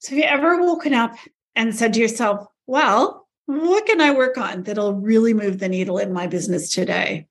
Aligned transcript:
So, 0.00 0.14
have 0.14 0.18
you 0.18 0.24
ever 0.24 0.62
woken 0.62 0.94
up 0.94 1.14
and 1.54 1.74
said 1.76 1.92
to 1.92 2.00
yourself, 2.00 2.46
well, 2.66 3.28
what 3.44 3.84
can 3.84 4.00
I 4.00 4.12
work 4.12 4.38
on 4.38 4.62
that'll 4.62 4.94
really 4.94 5.34
move 5.34 5.58
the 5.58 5.68
needle 5.68 5.98
in 5.98 6.10
my 6.10 6.26
business 6.26 6.72
today? 6.72 7.26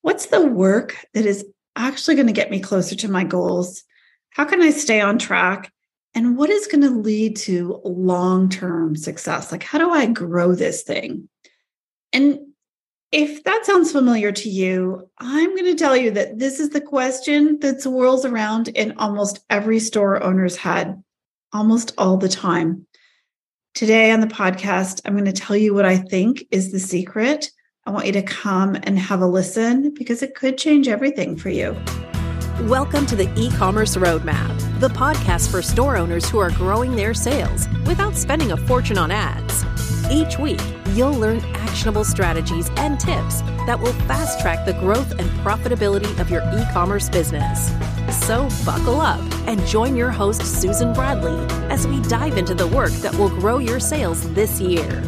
What's 0.00 0.26
the 0.26 0.46
work 0.46 0.96
that 1.12 1.26
is 1.26 1.44
actually 1.76 2.14
going 2.14 2.26
to 2.26 2.32
get 2.32 2.50
me 2.50 2.60
closer 2.60 2.96
to 2.96 3.10
my 3.10 3.24
goals? 3.24 3.84
How 4.30 4.46
can 4.46 4.62
I 4.62 4.70
stay 4.70 5.02
on 5.02 5.18
track? 5.18 5.70
And 6.14 6.38
what 6.38 6.48
is 6.48 6.66
going 6.66 6.80
to 6.80 6.90
lead 6.90 7.36
to 7.38 7.78
long 7.84 8.48
term 8.48 8.96
success? 8.96 9.52
Like, 9.52 9.62
how 9.62 9.76
do 9.76 9.90
I 9.90 10.06
grow 10.06 10.54
this 10.54 10.84
thing? 10.84 11.28
And 12.14 12.38
if 13.12 13.44
that 13.44 13.66
sounds 13.66 13.92
familiar 13.92 14.32
to 14.32 14.48
you, 14.48 15.10
I'm 15.18 15.54
going 15.54 15.64
to 15.66 15.74
tell 15.74 15.96
you 15.96 16.10
that 16.12 16.38
this 16.38 16.58
is 16.58 16.70
the 16.70 16.80
question 16.80 17.58
that 17.60 17.82
swirls 17.82 18.24
around 18.24 18.68
in 18.68 18.96
almost 18.96 19.44
every 19.50 19.78
store 19.78 20.22
owner's 20.22 20.56
head 20.56 21.02
almost 21.52 21.92
all 21.98 22.16
the 22.16 22.28
time. 22.28 22.86
Today 23.74 24.10
on 24.10 24.20
the 24.20 24.26
podcast, 24.26 25.00
I'm 25.04 25.14
going 25.14 25.24
to 25.24 25.32
tell 25.32 25.56
you 25.56 25.72
what 25.72 25.84
I 25.84 25.96
think 25.96 26.44
is 26.50 26.72
the 26.72 26.80
secret. 26.80 27.50
I 27.86 27.90
want 27.90 28.06
you 28.06 28.12
to 28.12 28.22
come 28.22 28.76
and 28.82 28.98
have 28.98 29.20
a 29.20 29.26
listen 29.26 29.94
because 29.94 30.22
it 30.22 30.34
could 30.34 30.58
change 30.58 30.88
everything 30.88 31.36
for 31.36 31.48
you. 31.48 31.76
Welcome 32.62 33.06
to 33.06 33.16
the 33.16 33.32
e 33.36 33.50
commerce 33.52 33.96
roadmap, 33.96 34.80
the 34.80 34.88
podcast 34.88 35.50
for 35.50 35.62
store 35.62 35.96
owners 35.96 36.28
who 36.28 36.38
are 36.38 36.50
growing 36.50 36.96
their 36.96 37.14
sales 37.14 37.68
without 37.86 38.16
spending 38.16 38.52
a 38.52 38.56
fortune 38.56 38.98
on 38.98 39.10
ads. 39.10 39.97
Each 40.10 40.38
week, 40.38 40.60
you'll 40.94 41.12
learn 41.12 41.40
actionable 41.54 42.02
strategies 42.02 42.70
and 42.78 42.98
tips 42.98 43.42
that 43.66 43.78
will 43.78 43.92
fast 43.92 44.40
track 44.40 44.64
the 44.64 44.72
growth 44.72 45.10
and 45.10 45.28
profitability 45.40 46.18
of 46.18 46.30
your 46.30 46.40
e 46.40 46.64
commerce 46.72 47.10
business. 47.10 47.70
So 48.26 48.48
buckle 48.64 49.02
up 49.02 49.20
and 49.46 49.64
join 49.66 49.96
your 49.96 50.10
host, 50.10 50.40
Susan 50.40 50.94
Bradley, 50.94 51.36
as 51.70 51.86
we 51.86 52.00
dive 52.08 52.38
into 52.38 52.54
the 52.54 52.66
work 52.68 52.92
that 53.02 53.14
will 53.16 53.28
grow 53.28 53.58
your 53.58 53.78
sales 53.78 54.32
this 54.32 54.62
year. 54.62 55.02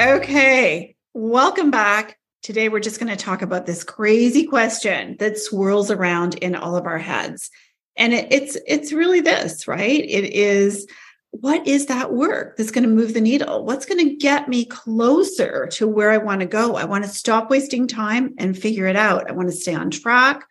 Okay, 0.00 0.96
welcome 1.14 1.70
back. 1.70 2.18
Today, 2.42 2.68
we're 2.68 2.80
just 2.80 2.98
going 2.98 3.16
to 3.16 3.24
talk 3.24 3.40
about 3.40 3.66
this 3.66 3.84
crazy 3.84 4.46
question 4.46 5.14
that 5.20 5.38
swirls 5.38 5.92
around 5.92 6.34
in 6.36 6.56
all 6.56 6.74
of 6.74 6.86
our 6.86 6.98
heads. 6.98 7.50
And 7.96 8.14
it, 8.14 8.32
it's 8.32 8.56
it's 8.66 8.92
really 8.92 9.20
this, 9.20 9.68
right? 9.68 10.00
It 10.00 10.34
is 10.34 10.88
what 11.32 11.66
is 11.66 11.86
that 11.86 12.12
work 12.12 12.56
that's 12.56 12.70
going 12.70 12.84
to 12.84 12.90
move 12.90 13.14
the 13.14 13.20
needle? 13.20 13.64
What's 13.64 13.86
going 13.86 14.04
to 14.06 14.16
get 14.16 14.48
me 14.48 14.64
closer 14.64 15.68
to 15.72 15.86
where 15.86 16.10
I 16.10 16.18
want 16.18 16.40
to 16.40 16.46
go? 16.46 16.74
I 16.74 16.84
want 16.84 17.04
to 17.04 17.10
stop 17.10 17.50
wasting 17.50 17.86
time 17.86 18.34
and 18.38 18.58
figure 18.58 18.86
it 18.86 18.96
out. 18.96 19.30
I 19.30 19.32
want 19.32 19.48
to 19.48 19.56
stay 19.56 19.74
on 19.74 19.90
track. 19.90 20.44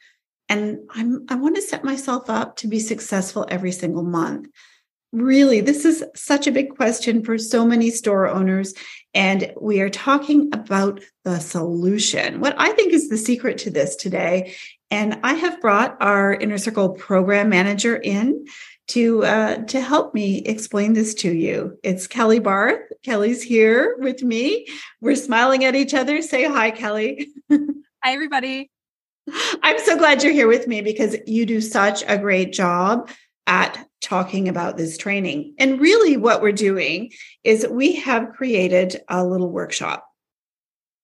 And 0.47 0.79
I'm, 0.91 1.25
I 1.29 1.35
want 1.35 1.55
to 1.57 1.61
set 1.61 1.83
myself 1.83 2.29
up 2.29 2.55
to 2.57 2.67
be 2.67 2.79
successful 2.79 3.45
every 3.49 3.71
single 3.71 4.03
month. 4.03 4.47
Really, 5.11 5.59
this 5.59 5.85
is 5.85 6.03
such 6.15 6.47
a 6.47 6.51
big 6.51 6.75
question 6.75 7.23
for 7.23 7.37
so 7.37 7.65
many 7.65 7.89
store 7.91 8.27
owners. 8.27 8.73
And 9.13 9.53
we 9.59 9.81
are 9.81 9.89
talking 9.89 10.49
about 10.53 11.01
the 11.23 11.39
solution. 11.39 12.39
What 12.39 12.55
I 12.57 12.71
think 12.71 12.93
is 12.93 13.09
the 13.09 13.17
secret 13.17 13.57
to 13.59 13.71
this 13.71 13.95
today. 13.95 14.55
And 14.91 15.19
I 15.23 15.33
have 15.33 15.61
brought 15.61 15.97
our 15.99 16.33
Inner 16.33 16.57
Circle 16.57 16.89
program 16.89 17.49
manager 17.49 17.95
in 17.95 18.45
to 18.89 19.23
uh, 19.23 19.57
to 19.65 19.79
help 19.79 20.13
me 20.13 20.39
explain 20.39 20.93
this 20.93 21.13
to 21.13 21.31
you. 21.31 21.77
It's 21.83 22.07
Kelly 22.07 22.39
Barth. 22.39 22.81
Kelly's 23.03 23.41
here 23.41 23.95
with 23.99 24.23
me. 24.23 24.67
We're 24.99 25.15
smiling 25.15 25.63
at 25.63 25.75
each 25.75 25.93
other. 25.93 26.21
Say 26.21 26.43
hi, 26.45 26.71
Kelly. 26.71 27.29
Hi, 28.01 28.13
everybody. 28.13 28.71
I'm 29.61 29.77
so 29.79 29.97
glad 29.97 30.23
you're 30.23 30.31
here 30.31 30.47
with 30.47 30.67
me 30.67 30.79
because 30.79 31.17
you 31.27 31.45
do 31.45 31.59
such 31.59 32.01
a 32.07 32.17
great 32.17 32.53
job 32.53 33.09
at 33.45 33.85
talking 34.01 34.47
about 34.47 34.77
this 34.77 34.97
training. 34.97 35.53
And 35.59 35.81
really, 35.81 36.15
what 36.15 36.41
we're 36.41 36.53
doing 36.53 37.11
is 37.43 37.67
we 37.67 37.97
have 37.97 38.31
created 38.31 39.01
a 39.09 39.25
little 39.25 39.51
workshop. 39.51 40.05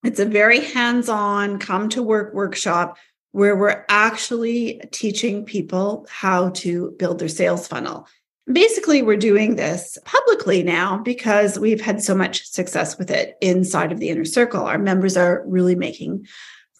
It's 0.06 0.22
a 0.22 0.26
very 0.26 0.62
hands 0.62 1.10
on, 1.10 1.60
come 1.60 1.90
to 1.90 2.02
work 2.02 2.34
workshop 2.34 2.98
where 3.36 3.58
we're 3.58 3.84
actually 3.90 4.80
teaching 4.92 5.44
people 5.44 6.08
how 6.10 6.52
to 6.52 6.96
build 6.98 7.20
their 7.20 7.28
sales 7.28 7.68
funnel. 7.68 8.08
Basically, 8.50 9.02
we're 9.02 9.18
doing 9.18 9.58
this 9.58 9.98
publicly 10.06 10.64
now 10.64 11.00
because 11.00 11.60
we've 11.60 11.82
had 11.82 12.02
so 12.02 12.16
much 12.16 12.50
success 12.50 12.98
with 12.98 13.12
it 13.12 13.36
inside 13.42 13.92
of 13.92 14.00
the 14.00 14.08
inner 14.08 14.24
circle. 14.24 14.64
Our 14.64 14.78
members 14.78 15.18
are 15.18 15.44
really 15.48 15.76
making 15.76 16.28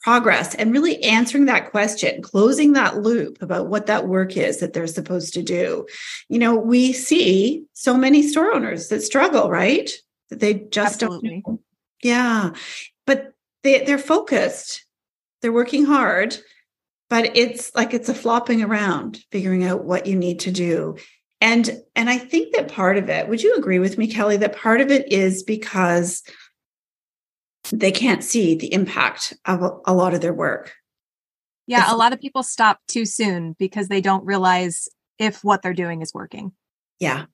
progress 0.02 0.56
and 0.56 0.72
really 0.72 1.04
answering 1.04 1.44
that 1.48 1.72
question, 1.72 2.22
closing 2.22 2.72
that 2.72 3.02
loop 3.02 3.42
about 3.42 3.68
what 3.68 3.88
that 3.88 4.08
work 4.08 4.38
is 4.38 4.60
that 4.60 4.72
they're 4.72 4.88
supposed 4.88 5.34
to 5.34 5.44
do. 5.44 5.86
You 6.30 6.40
know, 6.40 6.56
we 6.56 6.94
see 6.94 7.66
so 7.74 7.98
many 7.98 8.26
store 8.26 8.54
owners 8.54 8.88
that 8.88 9.04
struggle, 9.04 9.50
right? 9.50 9.92
That 10.30 10.40
they 10.40 10.54
just 10.54 11.04
Absolutely. 11.04 11.44
don't. 11.46 11.60
Yeah. 12.02 12.54
But 13.06 13.34
they, 13.64 13.84
they're 13.84 13.98
focused 13.98 14.85
they're 15.42 15.52
working 15.52 15.86
hard, 15.86 16.38
but 17.10 17.36
it's 17.38 17.74
like 17.76 17.94
it's 17.94 18.10
a 18.10 18.14
flopping 18.14 18.62
around, 18.64 19.20
figuring 19.32 19.64
out 19.64 19.86
what 19.86 20.08
you 20.08 20.16
need 20.16 20.40
to 20.42 20.52
do. 20.52 20.98
And 21.42 21.82
and 21.96 22.10
I 22.10 22.18
think 22.18 22.56
that 22.56 22.72
part 22.72 22.98
of 22.98 23.10
it, 23.10 23.28
would 23.28 23.44
you 23.44 23.56
agree 23.56 23.80
with 23.80 23.98
me, 23.98 24.08
Kelly, 24.08 24.38
that 24.38 24.56
part 24.56 24.82
of 24.82 24.90
it 24.90 25.12
is 25.12 25.44
because 25.44 26.24
they 27.72 27.92
can't 27.92 28.24
see 28.24 28.56
the 28.56 28.74
impact 28.74 29.34
of 29.46 29.62
a, 29.62 29.72
a 29.86 29.94
lot 29.94 30.14
of 30.14 30.22
their 30.22 30.34
work. 30.34 30.74
Yeah, 31.68 31.84
it's, 31.84 31.92
a 31.92 31.96
lot 31.96 32.14
of 32.14 32.22
people 32.22 32.44
stop 32.44 32.80
too 32.88 33.06
soon 33.06 33.56
because 33.58 33.88
they 33.88 34.02
don't 34.02 34.26
realize 34.26 34.88
if 35.18 35.44
what 35.44 35.62
they're 35.62 35.74
doing 35.74 36.02
is 36.02 36.14
working. 36.14 36.52
Yeah. 37.00 37.26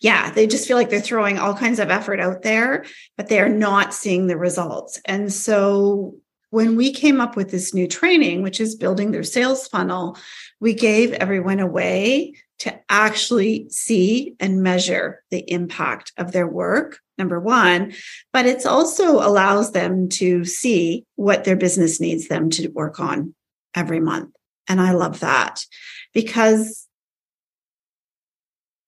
Yeah. 0.00 0.30
They 0.30 0.46
just 0.46 0.68
feel 0.68 0.76
like 0.76 0.90
they're 0.90 1.00
throwing 1.00 1.38
all 1.38 1.54
kinds 1.54 1.78
of 1.78 1.90
effort 1.90 2.20
out 2.20 2.42
there, 2.42 2.84
but 3.16 3.28
they 3.28 3.40
are 3.40 3.48
not 3.48 3.92
seeing 3.92 4.26
the 4.26 4.36
results. 4.36 5.00
And 5.04 5.32
so 5.32 6.14
when 6.50 6.76
we 6.76 6.92
came 6.92 7.20
up 7.20 7.36
with 7.36 7.50
this 7.50 7.74
new 7.74 7.86
training, 7.86 8.42
which 8.42 8.60
is 8.60 8.74
building 8.74 9.10
their 9.10 9.22
sales 9.22 9.68
funnel, 9.68 10.16
we 10.60 10.74
gave 10.74 11.12
everyone 11.12 11.60
a 11.60 11.66
way 11.66 12.34
to 12.60 12.80
actually 12.88 13.68
see 13.70 14.34
and 14.40 14.62
measure 14.62 15.22
the 15.30 15.44
impact 15.50 16.12
of 16.16 16.32
their 16.32 16.46
work, 16.46 16.98
number 17.16 17.38
one, 17.38 17.92
but 18.32 18.46
it 18.46 18.66
also 18.66 19.16
allows 19.16 19.72
them 19.72 20.08
to 20.08 20.44
see 20.44 21.04
what 21.16 21.44
their 21.44 21.56
business 21.56 22.00
needs 22.00 22.28
them 22.28 22.50
to 22.50 22.68
work 22.68 22.98
on 22.98 23.34
every 23.74 24.00
month. 24.00 24.34
And 24.66 24.80
I 24.80 24.92
love 24.92 25.20
that 25.20 25.64
because 26.12 26.86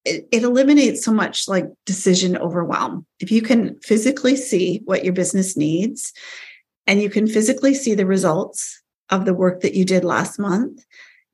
it, 0.04 0.26
it, 0.32 0.42
eliminates 0.42 1.04
so 1.04 1.12
much 1.12 1.46
like 1.46 1.66
decision 1.84 2.36
overwhelm. 2.36 3.06
If 3.20 3.30
you 3.30 3.42
can 3.42 3.78
physically 3.80 4.34
see 4.34 4.80
what 4.84 5.04
your 5.04 5.12
business 5.12 5.56
needs 5.56 6.12
and 6.90 7.00
you 7.00 7.08
can 7.08 7.28
physically 7.28 7.72
see 7.72 7.94
the 7.94 8.04
results 8.04 8.82
of 9.10 9.24
the 9.24 9.32
work 9.32 9.60
that 9.60 9.74
you 9.74 9.84
did 9.84 10.04
last 10.04 10.40
month, 10.40 10.84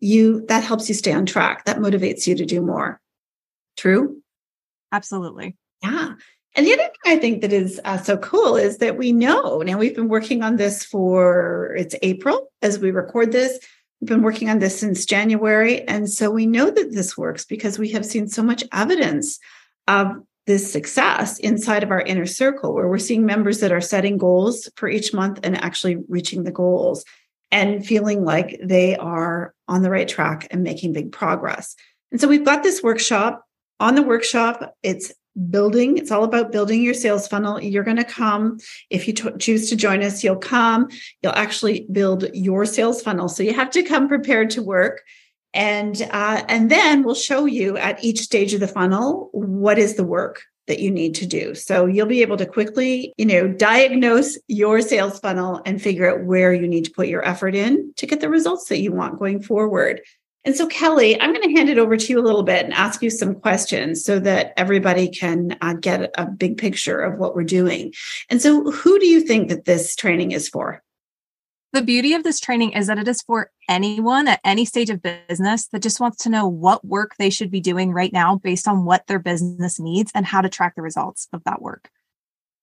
you 0.00 0.44
that 0.48 0.62
helps 0.62 0.86
you 0.86 0.94
stay 0.94 1.14
on 1.14 1.24
track. 1.24 1.64
That 1.64 1.78
motivates 1.78 2.26
you 2.26 2.34
to 2.34 2.44
do 2.44 2.60
more. 2.60 3.00
True? 3.78 4.20
Absolutely. 4.92 5.56
Yeah. 5.82 6.12
And 6.54 6.66
the 6.66 6.74
other 6.74 6.82
thing 6.82 6.92
I 7.06 7.16
think 7.16 7.40
that 7.40 7.54
is 7.54 7.80
uh, 7.86 7.96
so 7.96 8.18
cool 8.18 8.56
is 8.56 8.76
that 8.78 8.98
we 8.98 9.12
know 9.12 9.62
now 9.64 9.78
we've 9.78 9.96
been 9.96 10.10
working 10.10 10.42
on 10.42 10.56
this 10.56 10.84
for 10.84 11.74
it's 11.74 11.94
April 12.02 12.52
as 12.60 12.78
we 12.78 12.90
record 12.90 13.32
this. 13.32 13.58
We've 14.02 14.10
been 14.10 14.22
working 14.22 14.50
on 14.50 14.58
this 14.58 14.78
since 14.78 15.06
January. 15.06 15.88
And 15.88 16.10
so 16.10 16.30
we 16.30 16.44
know 16.44 16.70
that 16.70 16.92
this 16.92 17.16
works 17.16 17.46
because 17.46 17.78
we 17.78 17.92
have 17.92 18.04
seen 18.04 18.28
so 18.28 18.42
much 18.42 18.62
evidence 18.74 19.38
of 19.88 20.16
this 20.46 20.70
success 20.70 21.38
inside 21.40 21.82
of 21.82 21.90
our 21.90 22.00
inner 22.00 22.26
circle 22.26 22.72
where 22.72 22.88
we're 22.88 22.98
seeing 22.98 23.26
members 23.26 23.60
that 23.60 23.72
are 23.72 23.80
setting 23.80 24.16
goals 24.16 24.68
for 24.76 24.88
each 24.88 25.12
month 25.12 25.40
and 25.42 25.56
actually 25.56 25.96
reaching 26.08 26.44
the 26.44 26.52
goals 26.52 27.04
and 27.50 27.84
feeling 27.84 28.24
like 28.24 28.58
they 28.62 28.96
are 28.96 29.54
on 29.68 29.82
the 29.82 29.90
right 29.90 30.08
track 30.08 30.46
and 30.50 30.62
making 30.62 30.92
big 30.92 31.12
progress. 31.12 31.74
And 32.12 32.20
so 32.20 32.28
we've 32.28 32.44
got 32.44 32.62
this 32.62 32.82
workshop. 32.82 33.42
On 33.78 33.94
the 33.94 34.02
workshop, 34.02 34.74
it's 34.82 35.12
building, 35.50 35.98
it's 35.98 36.10
all 36.10 36.24
about 36.24 36.50
building 36.50 36.82
your 36.82 36.94
sales 36.94 37.28
funnel. 37.28 37.60
You're 37.60 37.84
going 37.84 37.98
to 37.98 38.04
come. 38.04 38.58
If 38.88 39.06
you 39.06 39.12
choose 39.38 39.68
to 39.68 39.76
join 39.76 40.02
us, 40.02 40.24
you'll 40.24 40.36
come. 40.36 40.88
You'll 41.22 41.34
actually 41.34 41.86
build 41.92 42.24
your 42.32 42.64
sales 42.64 43.02
funnel. 43.02 43.28
So 43.28 43.42
you 43.42 43.52
have 43.52 43.70
to 43.72 43.82
come 43.82 44.08
prepared 44.08 44.50
to 44.50 44.62
work 44.62 45.02
and 45.54 46.02
uh, 46.10 46.44
and 46.48 46.70
then 46.70 47.02
we'll 47.02 47.14
show 47.14 47.46
you 47.46 47.76
at 47.76 48.02
each 48.04 48.20
stage 48.20 48.54
of 48.54 48.60
the 48.60 48.68
funnel 48.68 49.30
what 49.32 49.78
is 49.78 49.94
the 49.94 50.04
work 50.04 50.42
that 50.66 50.80
you 50.80 50.90
need 50.90 51.14
to 51.14 51.26
do. 51.26 51.54
So 51.54 51.86
you'll 51.86 52.06
be 52.06 52.22
able 52.22 52.36
to 52.38 52.46
quickly 52.46 53.14
you 53.16 53.26
know 53.26 53.48
diagnose 53.48 54.38
your 54.48 54.80
sales 54.80 55.18
funnel 55.18 55.62
and 55.64 55.80
figure 55.80 56.10
out 56.10 56.24
where 56.24 56.52
you 56.52 56.68
need 56.68 56.84
to 56.84 56.90
put 56.90 57.08
your 57.08 57.24
effort 57.24 57.54
in 57.54 57.92
to 57.96 58.06
get 58.06 58.20
the 58.20 58.28
results 58.28 58.68
that 58.68 58.80
you 58.80 58.92
want 58.92 59.18
going 59.18 59.42
forward. 59.42 60.00
And 60.44 60.54
so 60.54 60.68
kelly 60.68 61.20
i'm 61.20 61.32
going 61.32 61.42
to 61.42 61.56
hand 61.56 61.68
it 61.68 61.78
over 61.78 61.96
to 61.96 62.12
you 62.12 62.20
a 62.20 62.22
little 62.22 62.44
bit 62.44 62.64
and 62.64 62.72
ask 62.72 63.02
you 63.02 63.10
some 63.10 63.34
questions 63.34 64.04
so 64.04 64.20
that 64.20 64.52
everybody 64.56 65.08
can 65.08 65.56
uh, 65.60 65.74
get 65.74 66.12
a 66.16 66.26
big 66.26 66.56
picture 66.56 67.00
of 67.00 67.18
what 67.18 67.34
we're 67.34 67.42
doing. 67.42 67.92
And 68.30 68.40
so 68.40 68.70
who 68.70 69.00
do 69.00 69.06
you 69.08 69.22
think 69.22 69.48
that 69.48 69.64
this 69.64 69.96
training 69.96 70.30
is 70.30 70.48
for 70.48 70.84
The 71.76 71.82
beauty 71.82 72.14
of 72.14 72.24
this 72.24 72.40
training 72.40 72.72
is 72.72 72.86
that 72.86 72.98
it 72.98 73.06
is 73.06 73.20
for 73.20 73.50
anyone 73.68 74.28
at 74.28 74.40
any 74.42 74.64
stage 74.64 74.88
of 74.88 75.02
business 75.02 75.66
that 75.66 75.82
just 75.82 76.00
wants 76.00 76.22
to 76.22 76.30
know 76.30 76.48
what 76.48 76.82
work 76.86 77.16
they 77.18 77.28
should 77.28 77.50
be 77.50 77.60
doing 77.60 77.92
right 77.92 78.10
now 78.10 78.36
based 78.36 78.66
on 78.66 78.86
what 78.86 79.06
their 79.06 79.18
business 79.18 79.78
needs 79.78 80.10
and 80.14 80.24
how 80.24 80.40
to 80.40 80.48
track 80.48 80.74
the 80.74 80.80
results 80.80 81.28
of 81.34 81.44
that 81.44 81.60
work. 81.60 81.90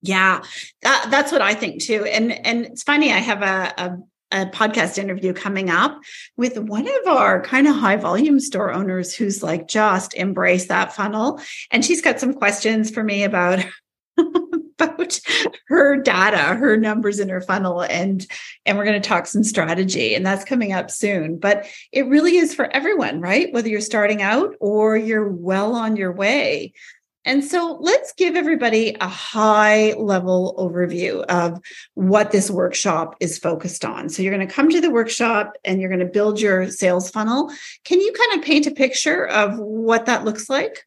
Yeah, 0.02 0.42
that, 0.82 1.10
that's 1.12 1.32
what 1.32 1.44
I 1.44 1.54
think 1.54 1.84
too. 1.84 2.06
And 2.06 2.32
and 2.32 2.66
it's 2.66 2.82
funny, 2.82 3.14
I 3.14 3.20
have 3.20 3.44
a, 3.44 3.74
a 3.78 3.98
a 4.32 4.46
podcast 4.48 4.98
interview 4.98 5.32
coming 5.32 5.70
up 5.70 6.02
with 6.36 6.58
one 6.58 6.88
of 6.88 7.08
our 7.08 7.40
kind 7.44 7.68
of 7.68 7.76
high 7.76 7.98
volume 7.98 8.40
store 8.40 8.74
owners 8.74 9.14
who's 9.14 9.44
like 9.44 9.68
just 9.68 10.16
embrace 10.16 10.70
that 10.70 10.92
funnel. 10.92 11.40
And 11.70 11.86
she's 11.86 12.02
got 12.02 12.20
some 12.20 12.34
questions 12.34 12.90
for 12.90 13.04
me 13.04 13.26
about 13.26 13.64
about 14.84 15.20
her 15.68 15.98
data, 15.98 16.56
her 16.56 16.78
numbers 16.78 17.20
in 17.20 17.30
her 17.30 17.42
funnel 17.42 17.82
and 17.82 18.26
and 18.66 18.78
we're 18.78 18.86
going 18.86 19.02
to 19.02 19.08
talk 19.08 19.28
some 19.28 19.44
strategy 19.44 20.16
and 20.16 20.26
that's 20.26 20.46
coming 20.46 20.74
up 20.74 20.92
soon. 20.92 21.38
But 21.38 21.68
it 21.92 22.08
really 22.08 22.38
is 22.38 22.54
for 22.54 22.66
everyone, 22.66 23.22
right? 23.22 23.52
Whether 23.52 23.70
you're 23.70 23.82
starting 23.82 24.22
out 24.22 24.56
or 24.60 24.96
you're 24.98 25.28
well 25.28 25.76
on 25.76 25.96
your 25.96 26.12
way. 26.12 26.74
And 27.26 27.44
so 27.44 27.78
let's 27.80 28.12
give 28.14 28.36
everybody 28.36 28.98
a 29.00 29.08
high 29.08 29.94
level 29.94 30.56
overview 30.58 31.24
of 31.24 31.62
what 31.94 32.32
this 32.32 32.52
workshop 32.52 33.16
is 33.22 33.40
focused 33.40 33.86
on. 33.86 34.10
So 34.10 34.22
you're 34.22 34.36
going 34.36 34.46
to 34.46 34.54
come 34.54 34.70
to 34.70 34.82
the 34.82 34.92
workshop 34.92 35.54
and 35.64 35.80
you're 35.80 35.90
going 35.90 36.00
to 36.00 36.06
build 36.06 36.42
your 36.42 36.70
sales 36.70 37.10
funnel. 37.10 37.50
Can 37.86 38.02
you 38.02 38.12
kind 38.12 38.40
of 38.40 38.46
paint 38.46 38.68
a 38.68 38.72
picture 38.72 39.26
of 39.26 39.58
what 39.58 40.06
that 40.08 40.26
looks 40.26 40.50
like? 40.50 40.86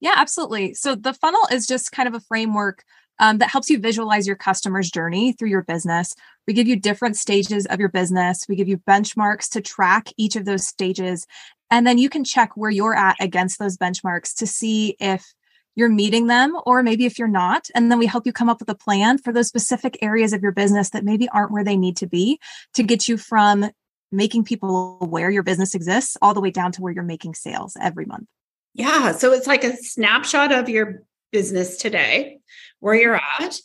Yeah, 0.00 0.14
absolutely. 0.16 0.74
So 0.74 0.96
the 0.96 1.14
funnel 1.14 1.42
is 1.52 1.66
just 1.66 1.92
kind 1.92 2.08
of 2.08 2.14
a 2.14 2.20
framework 2.20 2.84
um, 3.18 3.38
that 3.38 3.50
helps 3.50 3.70
you 3.70 3.78
visualize 3.78 4.26
your 4.26 4.36
customer's 4.36 4.90
journey 4.90 5.32
through 5.32 5.48
your 5.48 5.62
business. 5.62 6.14
We 6.46 6.54
give 6.54 6.66
you 6.66 6.76
different 6.76 7.16
stages 7.16 7.66
of 7.66 7.80
your 7.80 7.88
business. 7.88 8.46
We 8.48 8.56
give 8.56 8.68
you 8.68 8.78
benchmarks 8.78 9.48
to 9.50 9.60
track 9.60 10.08
each 10.16 10.36
of 10.36 10.44
those 10.44 10.66
stages. 10.66 11.26
And 11.70 11.86
then 11.86 11.98
you 11.98 12.08
can 12.08 12.24
check 12.24 12.56
where 12.56 12.70
you're 12.70 12.96
at 12.96 13.16
against 13.20 13.58
those 13.58 13.76
benchmarks 13.76 14.34
to 14.36 14.46
see 14.46 14.96
if 15.00 15.32
you're 15.76 15.88
meeting 15.88 16.28
them 16.28 16.56
or 16.66 16.82
maybe 16.82 17.04
if 17.04 17.18
you're 17.18 17.28
not. 17.28 17.68
And 17.74 17.90
then 17.90 17.98
we 17.98 18.06
help 18.06 18.26
you 18.26 18.32
come 18.32 18.48
up 18.48 18.60
with 18.60 18.68
a 18.68 18.74
plan 18.74 19.18
for 19.18 19.32
those 19.32 19.48
specific 19.48 19.98
areas 20.02 20.32
of 20.32 20.42
your 20.42 20.52
business 20.52 20.90
that 20.90 21.04
maybe 21.04 21.28
aren't 21.30 21.50
where 21.50 21.64
they 21.64 21.76
need 21.76 21.96
to 21.98 22.06
be 22.06 22.38
to 22.74 22.82
get 22.82 23.08
you 23.08 23.16
from 23.16 23.70
making 24.12 24.44
people 24.44 24.98
aware 25.00 25.30
your 25.30 25.42
business 25.42 25.74
exists 25.74 26.16
all 26.22 26.34
the 26.34 26.40
way 26.40 26.50
down 26.50 26.70
to 26.72 26.80
where 26.80 26.92
you're 26.92 27.02
making 27.02 27.34
sales 27.34 27.76
every 27.80 28.04
month. 28.04 28.28
Yeah. 28.74 29.12
So 29.12 29.32
it's 29.32 29.46
like 29.46 29.64
a 29.64 29.76
snapshot 29.76 30.52
of 30.52 30.68
your 30.68 31.02
business 31.32 31.76
today, 31.76 32.38
where 32.84 32.94
you're 32.94 33.16
at. 33.40 33.58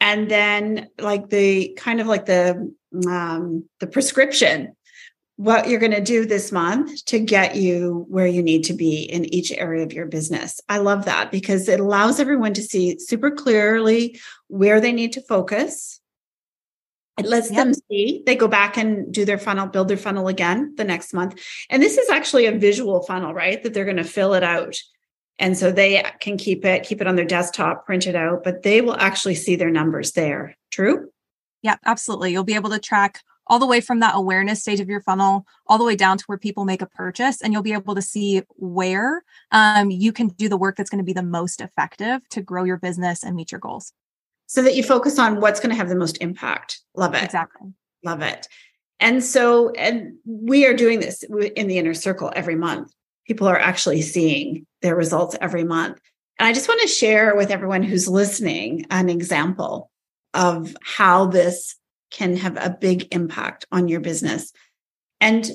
And 0.00 0.28
then 0.28 0.88
like 0.98 1.30
the 1.30 1.74
kind 1.78 2.00
of 2.00 2.08
like 2.08 2.26
the 2.26 2.74
um 3.08 3.68
the 3.78 3.86
prescription 3.86 4.74
what 5.36 5.68
you're 5.68 5.80
going 5.80 5.92
to 5.92 6.00
do 6.00 6.24
this 6.24 6.52
month 6.52 7.04
to 7.06 7.18
get 7.18 7.56
you 7.56 8.06
where 8.08 8.26
you 8.26 8.40
need 8.40 8.62
to 8.64 8.72
be 8.72 9.02
in 9.02 9.24
each 9.34 9.50
area 9.50 9.82
of 9.82 9.92
your 9.92 10.06
business. 10.06 10.60
I 10.68 10.78
love 10.78 11.06
that 11.06 11.32
because 11.32 11.68
it 11.68 11.80
allows 11.80 12.20
everyone 12.20 12.54
to 12.54 12.62
see 12.62 12.98
super 13.00 13.32
clearly 13.32 14.20
where 14.46 14.80
they 14.80 14.92
need 14.92 15.14
to 15.14 15.20
focus. 15.20 16.00
It 17.18 17.26
lets 17.26 17.50
yep. 17.50 17.64
them 17.64 17.74
see. 17.74 18.22
They 18.26 18.36
go 18.36 18.46
back 18.46 18.76
and 18.76 19.12
do 19.12 19.24
their 19.24 19.38
funnel, 19.38 19.66
build 19.66 19.88
their 19.88 19.96
funnel 19.96 20.28
again 20.28 20.74
the 20.76 20.84
next 20.84 21.12
month. 21.12 21.40
And 21.68 21.82
this 21.82 21.98
is 21.98 22.10
actually 22.10 22.46
a 22.46 22.52
visual 22.52 23.02
funnel, 23.02 23.34
right? 23.34 23.60
That 23.60 23.74
they're 23.74 23.84
going 23.84 23.96
to 23.96 24.04
fill 24.04 24.34
it 24.34 24.44
out. 24.44 24.76
And 25.38 25.58
so 25.58 25.72
they 25.72 26.04
can 26.20 26.36
keep 26.36 26.64
it, 26.64 26.84
keep 26.84 27.00
it 27.00 27.06
on 27.06 27.16
their 27.16 27.24
desktop, 27.24 27.86
print 27.86 28.06
it 28.06 28.14
out, 28.14 28.44
but 28.44 28.62
they 28.62 28.80
will 28.80 28.96
actually 28.96 29.34
see 29.34 29.56
their 29.56 29.70
numbers 29.70 30.12
there. 30.12 30.56
True? 30.70 31.08
Yeah, 31.62 31.76
absolutely. 31.84 32.30
You'll 32.30 32.44
be 32.44 32.54
able 32.54 32.70
to 32.70 32.78
track 32.78 33.20
all 33.46 33.58
the 33.58 33.66
way 33.66 33.80
from 33.80 34.00
that 34.00 34.14
awareness 34.14 34.60
stage 34.60 34.80
of 34.80 34.88
your 34.88 35.00
funnel 35.00 35.46
all 35.66 35.78
the 35.78 35.84
way 35.84 35.96
down 35.96 36.18
to 36.18 36.24
where 36.26 36.38
people 36.38 36.64
make 36.64 36.82
a 36.82 36.86
purchase 36.86 37.42
and 37.42 37.52
you'll 37.52 37.62
be 37.62 37.72
able 37.72 37.94
to 37.94 38.02
see 38.02 38.42
where 38.56 39.22
um, 39.52 39.90
you 39.90 40.12
can 40.12 40.28
do 40.28 40.48
the 40.48 40.56
work 40.56 40.76
that's 40.76 40.90
going 40.90 40.98
to 40.98 41.04
be 41.04 41.12
the 41.12 41.22
most 41.22 41.60
effective 41.60 42.26
to 42.30 42.42
grow 42.42 42.64
your 42.64 42.78
business 42.78 43.22
and 43.22 43.36
meet 43.36 43.52
your 43.52 43.58
goals 43.58 43.92
so 44.46 44.62
that 44.62 44.74
you 44.74 44.82
focus 44.82 45.18
on 45.18 45.40
what's 45.40 45.60
going 45.60 45.70
to 45.70 45.76
have 45.76 45.88
the 45.88 45.96
most 45.96 46.18
impact 46.18 46.80
love 46.94 47.14
it 47.14 47.22
exactly 47.22 47.72
love 48.04 48.22
it 48.22 48.48
and 49.00 49.22
so 49.22 49.70
and 49.70 50.14
we 50.24 50.66
are 50.66 50.74
doing 50.74 51.00
this 51.00 51.22
in 51.22 51.66
the 51.66 51.78
inner 51.78 51.94
circle 51.94 52.32
every 52.34 52.56
month 52.56 52.92
people 53.26 53.46
are 53.46 53.58
actually 53.58 54.02
seeing 54.02 54.66
their 54.82 54.96
results 54.96 55.36
every 55.40 55.64
month 55.64 55.98
and 56.38 56.46
i 56.46 56.52
just 56.52 56.68
want 56.68 56.80
to 56.80 56.88
share 56.88 57.34
with 57.36 57.50
everyone 57.50 57.82
who's 57.82 58.08
listening 58.08 58.84
an 58.90 59.08
example 59.08 59.90
of 60.34 60.76
how 60.82 61.26
this 61.26 61.76
can 62.14 62.36
have 62.36 62.56
a 62.56 62.76
big 62.80 63.08
impact 63.12 63.66
on 63.72 63.88
your 63.88 64.00
business. 64.00 64.52
And 65.20 65.50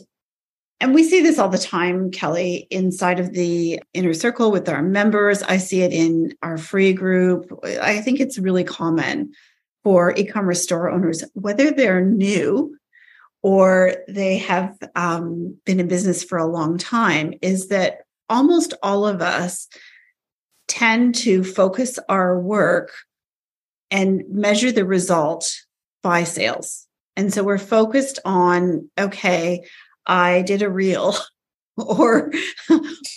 and 0.82 0.94
we 0.96 1.04
see 1.04 1.22
this 1.22 1.38
all 1.38 1.50
the 1.50 1.58
time, 1.58 2.10
Kelly, 2.10 2.66
inside 2.72 3.20
of 3.20 3.34
the 3.34 3.82
inner 3.94 4.14
circle 4.14 4.50
with 4.50 4.70
our 4.70 4.82
members. 4.82 5.44
I 5.44 5.58
see 5.58 5.82
it 5.82 5.92
in 5.92 6.34
our 6.42 6.58
free 6.58 6.94
group. 6.94 7.52
I 7.82 8.00
think 8.00 8.22
it's 8.22 8.40
really 8.40 8.64
common 8.64 9.34
for 9.84 10.14
e 10.16 10.24
commerce 10.24 10.64
store 10.64 10.90
owners, 10.90 11.24
whether 11.34 11.72
they're 11.72 12.06
new 12.06 12.78
or 13.42 13.96
they 14.08 14.38
have 14.40 14.78
um, 14.96 15.58
been 15.66 15.80
in 15.80 15.88
business 15.88 16.24
for 16.24 16.38
a 16.38 16.48
long 16.48 16.78
time, 16.78 17.34
is 17.42 17.70
that 17.70 18.02
almost 18.30 18.74
all 18.84 19.08
of 19.08 19.22
us 19.22 19.68
tend 20.68 21.16
to 21.16 21.44
focus 21.44 22.00
our 22.10 22.40
work 22.40 22.92
and 23.92 24.24
measure 24.30 24.72
the 24.72 24.86
result 24.86 25.52
by 26.04 26.24
sales. 26.24 26.88
And 27.16 27.34
so 27.34 27.44
we're 27.44 27.58
focused 27.58 28.20
on, 28.24 28.90
okay, 28.98 29.64
I 30.06 30.42
did 30.44 30.62
a 30.62 30.70
reel 30.70 31.16
or 31.78 32.32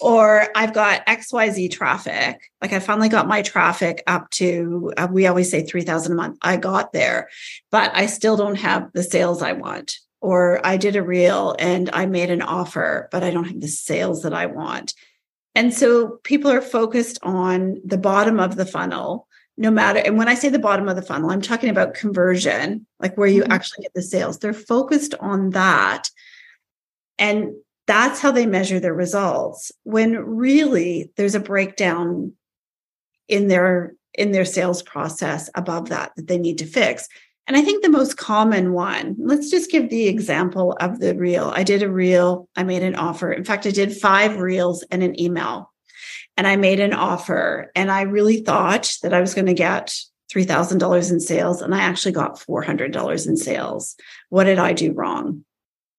or 0.00 0.46
I've 0.54 0.72
got 0.72 1.06
XYZ 1.06 1.70
traffic. 1.70 2.40
Like 2.60 2.72
I 2.72 2.78
finally 2.78 3.08
got 3.08 3.28
my 3.28 3.42
traffic 3.42 4.02
up 4.06 4.30
to 4.30 4.92
uh, 4.96 5.08
we 5.10 5.26
always 5.26 5.50
say 5.50 5.64
3000 5.64 6.12
a 6.12 6.14
month. 6.14 6.38
I 6.42 6.56
got 6.56 6.92
there, 6.92 7.28
but 7.70 7.90
I 7.94 8.06
still 8.06 8.36
don't 8.36 8.56
have 8.56 8.90
the 8.92 9.02
sales 9.02 9.42
I 9.42 9.52
want. 9.52 9.98
Or 10.22 10.64
I 10.64 10.76
did 10.76 10.96
a 10.96 11.02
reel 11.02 11.56
and 11.58 11.90
I 11.92 12.06
made 12.06 12.30
an 12.30 12.42
offer, 12.42 13.08
but 13.10 13.22
I 13.22 13.30
don't 13.30 13.44
have 13.44 13.60
the 13.60 13.68
sales 13.68 14.22
that 14.22 14.32
I 14.32 14.46
want. 14.46 14.94
And 15.54 15.74
so 15.74 16.20
people 16.22 16.50
are 16.50 16.62
focused 16.62 17.18
on 17.22 17.80
the 17.84 17.98
bottom 17.98 18.40
of 18.40 18.56
the 18.56 18.64
funnel 18.64 19.28
no 19.56 19.70
matter 19.70 19.98
and 19.98 20.16
when 20.16 20.28
i 20.28 20.34
say 20.34 20.48
the 20.48 20.58
bottom 20.58 20.88
of 20.88 20.96
the 20.96 21.02
funnel 21.02 21.30
i'm 21.30 21.42
talking 21.42 21.68
about 21.68 21.94
conversion 21.94 22.86
like 23.00 23.16
where 23.16 23.28
you 23.28 23.42
mm-hmm. 23.42 23.52
actually 23.52 23.82
get 23.82 23.92
the 23.94 24.02
sales 24.02 24.38
they're 24.38 24.54
focused 24.54 25.14
on 25.20 25.50
that 25.50 26.08
and 27.18 27.52
that's 27.86 28.20
how 28.20 28.30
they 28.30 28.46
measure 28.46 28.80
their 28.80 28.94
results 28.94 29.72
when 29.82 30.16
really 30.18 31.10
there's 31.16 31.34
a 31.34 31.40
breakdown 31.40 32.32
in 33.28 33.48
their 33.48 33.94
in 34.14 34.32
their 34.32 34.44
sales 34.44 34.82
process 34.82 35.50
above 35.54 35.90
that 35.90 36.12
that 36.16 36.28
they 36.28 36.38
need 36.38 36.58
to 36.58 36.66
fix 36.66 37.08
and 37.46 37.56
i 37.56 37.62
think 37.62 37.82
the 37.82 37.90
most 37.90 38.16
common 38.16 38.72
one 38.72 39.16
let's 39.18 39.50
just 39.50 39.70
give 39.70 39.90
the 39.90 40.06
example 40.06 40.76
of 40.80 41.00
the 41.00 41.14
reel 41.16 41.52
i 41.54 41.62
did 41.62 41.82
a 41.82 41.90
reel 41.90 42.48
i 42.56 42.62
made 42.62 42.82
an 42.82 42.94
offer 42.94 43.32
in 43.32 43.44
fact 43.44 43.66
i 43.66 43.70
did 43.70 43.96
five 43.96 44.38
reels 44.38 44.82
and 44.90 45.02
an 45.02 45.18
email 45.20 45.72
and 46.36 46.46
I 46.46 46.56
made 46.56 46.80
an 46.80 46.94
offer 46.94 47.70
and 47.74 47.90
I 47.90 48.02
really 48.02 48.40
thought 48.40 48.96
that 49.02 49.12
I 49.12 49.20
was 49.20 49.34
going 49.34 49.46
to 49.46 49.54
get 49.54 49.94
$3,000 50.32 51.10
in 51.10 51.20
sales 51.20 51.60
and 51.60 51.74
I 51.74 51.80
actually 51.80 52.12
got 52.12 52.38
$400 52.38 53.26
in 53.26 53.36
sales. 53.36 53.96
What 54.30 54.44
did 54.44 54.58
I 54.58 54.72
do 54.72 54.92
wrong? 54.92 55.44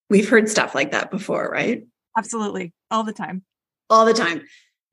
We've 0.10 0.28
heard 0.28 0.50
stuff 0.50 0.74
like 0.74 0.92
that 0.92 1.12
before, 1.12 1.50
right? 1.52 1.86
Absolutely. 2.18 2.74
All 2.90 3.04
the 3.04 3.14
time. 3.14 3.44
All 3.90 4.06
the 4.06 4.14
time. 4.14 4.44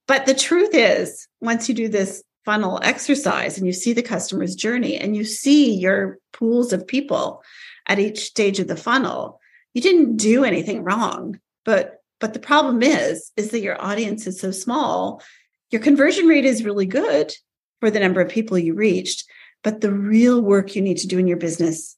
But 0.06 0.26
the 0.26 0.34
truth 0.34 0.70
is, 0.72 1.26
once 1.40 1.68
you 1.68 1.74
do 1.74 1.88
this 1.88 2.22
funnel 2.50 2.80
exercise 2.82 3.56
and 3.56 3.64
you 3.64 3.72
see 3.72 3.92
the 3.92 4.02
customer's 4.02 4.56
journey 4.56 4.96
and 4.96 5.14
you 5.14 5.22
see 5.22 5.72
your 5.72 6.18
pools 6.32 6.72
of 6.72 6.84
people 6.84 7.44
at 7.86 8.00
each 8.00 8.24
stage 8.24 8.58
of 8.58 8.66
the 8.66 8.74
funnel, 8.76 9.38
you 9.72 9.80
didn't 9.80 10.16
do 10.16 10.42
anything 10.42 10.82
wrong. 10.82 11.38
But 11.64 12.02
but 12.18 12.34
the 12.34 12.40
problem 12.40 12.82
is, 12.82 13.30
is 13.36 13.50
that 13.50 13.60
your 13.60 13.80
audience 13.80 14.26
is 14.26 14.40
so 14.40 14.50
small. 14.50 15.22
Your 15.70 15.80
conversion 15.80 16.26
rate 16.26 16.44
is 16.44 16.64
really 16.64 16.86
good 16.86 17.32
for 17.78 17.88
the 17.88 18.00
number 18.00 18.20
of 18.20 18.28
people 18.28 18.58
you 18.58 18.74
reached, 18.74 19.26
but 19.62 19.80
the 19.80 19.92
real 19.92 20.42
work 20.42 20.74
you 20.74 20.82
need 20.82 20.98
to 20.98 21.06
do 21.06 21.18
in 21.18 21.28
your 21.28 21.36
business 21.36 21.96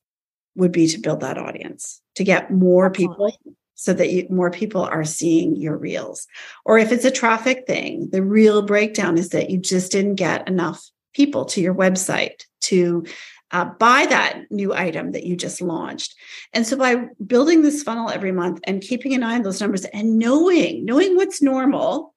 would 0.55 0.71
be 0.71 0.87
to 0.89 0.99
build 0.99 1.21
that 1.21 1.39
audience, 1.39 2.03
to 2.17 2.25
get 2.25 2.53
more 2.53 2.91
people 2.91 3.35
so 3.75 3.93
that 3.93 4.11
you, 4.11 4.27
more 4.31 4.51
people 4.51 4.83
are 4.83 5.05
seeing 5.05 5.57
your 5.57 5.77
reels. 5.77 6.27
Or 6.65 6.79
if 6.79 6.93
it's 6.93 7.05
a 7.05 7.11
traffic 7.11 7.67
thing, 7.67 8.11
the 8.11 8.23
real 8.23 8.63
breakdown 8.63 9.19
is 9.19 9.31
that 9.31 9.51
you 9.51 9.59
just 9.59 9.93
didn't 9.93 10.17
get 10.17 10.49
enough 10.49 10.83
people 11.15 11.45
to 11.47 11.61
your 11.61 11.75
website 11.75 12.45
to 12.63 13.05
uh, 13.51 13.67
buy 13.67 14.07
that 14.07 14.45
new 14.51 14.73
item 14.73 15.13
that 15.13 15.25
you 15.25 15.37
just 15.37 15.61
launched. 15.61 16.15
And 16.55 16.67
so 16.67 16.77
by 16.77 17.09
building 17.25 17.63
this 17.63 17.83
funnel 17.83 18.09
every 18.09 18.33
month 18.33 18.61
and 18.65 18.81
keeping 18.81 19.15
an 19.15 19.23
eye 19.23 19.35
on 19.35 19.43
those 19.43 19.61
numbers 19.61 19.85
and 19.85 20.19
knowing, 20.19 20.85
knowing 20.85 21.17
what's 21.17 21.43
normal 21.43 22.15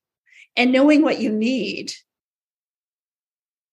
and 0.56 0.72
knowing 0.72 1.02
what 1.02 1.20
you 1.20 1.32
need, 1.32 1.92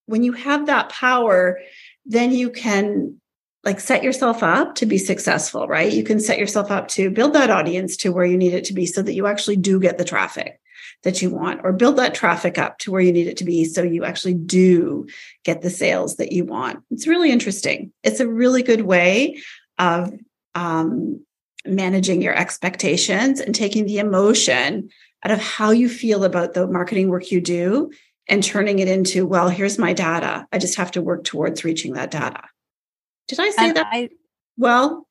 when 0.06 0.24
you 0.24 0.32
have 0.32 0.66
that 0.66 0.88
power, 0.88 1.60
then 2.04 2.32
you 2.32 2.50
can 2.50 3.20
like 3.64 3.80
set 3.80 4.02
yourself 4.02 4.42
up 4.42 4.74
to 4.76 4.86
be 4.86 4.98
successful, 4.98 5.68
right? 5.68 5.92
You 5.92 6.02
can 6.02 6.18
set 6.18 6.38
yourself 6.38 6.70
up 6.70 6.88
to 6.88 7.10
build 7.10 7.32
that 7.34 7.50
audience 7.50 7.96
to 7.98 8.12
where 8.12 8.24
you 8.24 8.36
need 8.36 8.54
it 8.54 8.64
to 8.64 8.74
be 8.74 8.86
so 8.86 9.02
that 9.02 9.14
you 9.14 9.26
actually 9.26 9.56
do 9.56 9.78
get 9.78 9.98
the 9.98 10.04
traffic 10.04 10.60
that 11.04 11.22
you 11.22 11.30
want 11.30 11.60
or 11.64 11.72
build 11.72 11.96
that 11.96 12.14
traffic 12.14 12.58
up 12.58 12.78
to 12.78 12.90
where 12.90 13.00
you 13.00 13.12
need 13.12 13.26
it 13.26 13.36
to 13.36 13.44
be 13.44 13.64
so 13.64 13.82
you 13.82 14.04
actually 14.04 14.34
do 14.34 15.06
get 15.44 15.62
the 15.62 15.70
sales 15.70 16.16
that 16.16 16.32
you 16.32 16.44
want. 16.44 16.82
It's 16.90 17.06
really 17.06 17.30
interesting. 17.30 17.92
It's 18.02 18.20
a 18.20 18.28
really 18.28 18.62
good 18.62 18.82
way 18.82 19.40
of 19.78 20.12
um, 20.54 21.24
managing 21.64 22.22
your 22.22 22.34
expectations 22.34 23.40
and 23.40 23.54
taking 23.54 23.86
the 23.86 23.98
emotion 23.98 24.90
out 25.24 25.32
of 25.32 25.40
how 25.40 25.70
you 25.70 25.88
feel 25.88 26.24
about 26.24 26.54
the 26.54 26.66
marketing 26.66 27.08
work 27.08 27.30
you 27.30 27.40
do 27.40 27.90
and 28.28 28.42
turning 28.42 28.78
it 28.78 28.88
into, 28.88 29.26
well, 29.26 29.48
here's 29.48 29.78
my 29.78 29.92
data. 29.92 30.46
I 30.52 30.58
just 30.58 30.76
have 30.76 30.92
to 30.92 31.02
work 31.02 31.24
towards 31.24 31.64
reaching 31.64 31.94
that 31.94 32.10
data. 32.10 32.42
Did 33.28 33.40
I 33.40 33.50
say 33.50 33.68
and 33.68 33.76
that? 33.76 33.88
I, 33.90 34.10
well, 34.56 35.06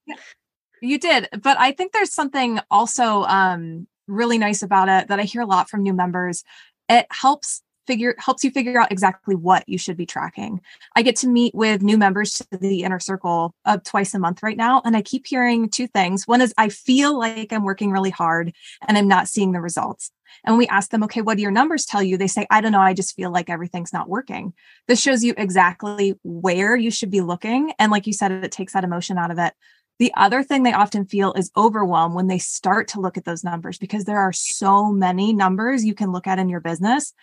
you 0.81 0.97
did, 0.97 1.29
but 1.41 1.57
I 1.59 1.71
think 1.71 1.91
there's 1.91 2.13
something 2.13 2.59
also 2.69 3.23
um, 3.23 3.87
really 4.07 4.37
nice 4.37 4.61
about 4.61 4.89
it 4.89 5.07
that 5.07 5.19
I 5.19 5.23
hear 5.23 5.41
a 5.41 5.45
lot 5.45 5.69
from 5.69 5.83
new 5.83 5.93
members. 5.93 6.43
It 6.89 7.05
helps 7.11 7.61
figure 7.87 8.15
helps 8.17 8.43
you 8.43 8.51
figure 8.51 8.79
out 8.79 8.91
exactly 8.91 9.35
what 9.35 9.67
you 9.67 9.77
should 9.77 9.97
be 9.97 10.05
tracking. 10.05 10.61
I 10.95 11.01
get 11.01 11.15
to 11.17 11.27
meet 11.27 11.53
with 11.55 11.81
new 11.81 11.97
members 11.97 12.33
to 12.33 12.57
the 12.57 12.83
inner 12.83 12.99
circle 12.99 13.53
of 13.65 13.83
twice 13.83 14.13
a 14.13 14.19
month 14.19 14.43
right 14.43 14.57
now 14.57 14.81
and 14.85 14.95
I 14.95 15.01
keep 15.01 15.27
hearing 15.27 15.69
two 15.69 15.87
things. 15.87 16.27
One 16.27 16.41
is 16.41 16.53
I 16.57 16.69
feel 16.69 17.17
like 17.17 17.51
I'm 17.51 17.63
working 17.63 17.91
really 17.91 18.09
hard 18.09 18.53
and 18.87 18.97
I'm 18.97 19.07
not 19.07 19.27
seeing 19.27 19.51
the 19.51 19.61
results. 19.61 20.11
And 20.45 20.57
we 20.57 20.67
ask 20.67 20.91
them, 20.91 21.03
okay, 21.03 21.21
what 21.21 21.35
do 21.35 21.41
your 21.41 21.51
numbers 21.51 21.85
tell 21.85 22.01
you? 22.01 22.17
They 22.17 22.27
say, 22.27 22.47
I 22.49 22.61
don't 22.61 22.71
know. 22.71 22.79
I 22.79 22.93
just 22.93 23.15
feel 23.15 23.31
like 23.31 23.49
everything's 23.49 23.93
not 23.93 24.09
working. 24.09 24.53
This 24.87 25.01
shows 25.01 25.23
you 25.23 25.33
exactly 25.37 26.15
where 26.23 26.75
you 26.75 26.89
should 26.89 27.11
be 27.11 27.21
looking. 27.21 27.73
And 27.79 27.91
like 27.91 28.07
you 28.07 28.13
said, 28.13 28.31
it 28.31 28.51
takes 28.51 28.73
that 28.73 28.83
emotion 28.83 29.17
out 29.17 29.31
of 29.31 29.39
it. 29.39 29.53
The 29.99 30.11
other 30.15 30.41
thing 30.41 30.63
they 30.63 30.73
often 30.73 31.05
feel 31.05 31.31
is 31.33 31.51
overwhelm 31.55 32.15
when 32.15 32.25
they 32.25 32.39
start 32.39 32.87
to 32.89 32.99
look 32.99 33.17
at 33.17 33.25
those 33.25 33.43
numbers 33.43 33.77
because 33.77 34.05
there 34.05 34.17
are 34.17 34.33
so 34.33 34.91
many 34.91 35.31
numbers 35.31 35.85
you 35.85 35.93
can 35.93 36.11
look 36.11 36.25
at 36.25 36.39
in 36.39 36.49
your 36.49 36.59
business 36.59 37.13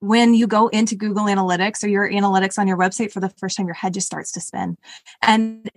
when 0.00 0.34
you 0.34 0.46
go 0.46 0.68
into 0.68 0.94
Google 0.94 1.24
Analytics 1.24 1.84
or 1.84 1.88
your 1.88 2.10
analytics 2.10 2.58
on 2.58 2.66
your 2.66 2.76
website 2.76 3.12
for 3.12 3.20
the 3.20 3.28
first 3.28 3.56
time, 3.56 3.66
your 3.66 3.74
head 3.74 3.94
just 3.94 4.06
starts 4.06 4.32
to 4.32 4.40
spin. 4.40 4.76
And 5.22 5.70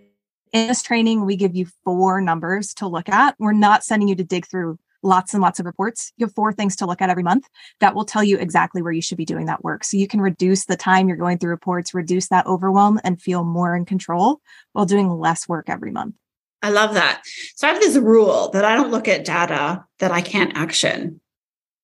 in 0.52 0.68
this 0.68 0.82
training, 0.82 1.26
we 1.26 1.36
give 1.36 1.56
you 1.56 1.68
four 1.84 2.22
numbers 2.22 2.74
to 2.76 2.88
look 2.88 3.10
at. 3.10 3.36
We're 3.40 3.54
not 3.54 3.84
sending 3.84 4.08
you 4.08 4.16
to 4.16 4.24
dig 4.24 4.48
through 4.48 4.80
lots 5.02 5.34
and 5.34 5.42
lots 5.42 5.60
of 5.60 5.66
reports. 5.66 6.14
You 6.16 6.26
have 6.26 6.34
four 6.34 6.54
things 6.54 6.78
to 6.78 6.86
look 6.86 7.02
at 7.02 7.10
every 7.10 7.24
month 7.24 7.48
that 7.82 7.94
will 7.94 8.06
tell 8.06 8.24
you 8.24 8.38
exactly 8.38 8.82
where 8.82 8.94
you 8.94 9.02
should 9.02 9.18
be 9.18 9.26
doing 9.26 9.48
that 9.48 9.64
work. 9.64 9.84
So 9.84 9.98
you 9.98 10.08
can 10.08 10.22
reduce 10.22 10.66
the 10.66 10.78
time 10.78 11.08
you're 11.10 11.18
going 11.18 11.38
through 11.38 11.50
reports, 11.50 11.94
reduce 11.94 12.30
that 12.30 12.46
overwhelm, 12.46 13.02
and 13.04 13.22
feel 13.22 13.44
more 13.44 13.76
in 13.76 13.84
control 13.84 14.40
while 14.72 14.86
doing 14.86 15.10
less 15.10 15.48
work 15.50 15.70
every 15.70 15.92
month. 15.92 16.16
I 16.62 16.70
love 16.70 16.94
that. 16.94 17.24
So 17.56 17.68
I 17.68 17.72
have 17.72 17.82
this 17.82 17.98
rule 17.98 18.50
that 18.52 18.64
I 18.64 18.76
don't 18.76 18.92
look 18.92 19.10
at 19.10 19.26
data 19.26 19.84
that 20.00 20.12
I 20.12 20.22
can't 20.22 20.56
action. 20.56 21.20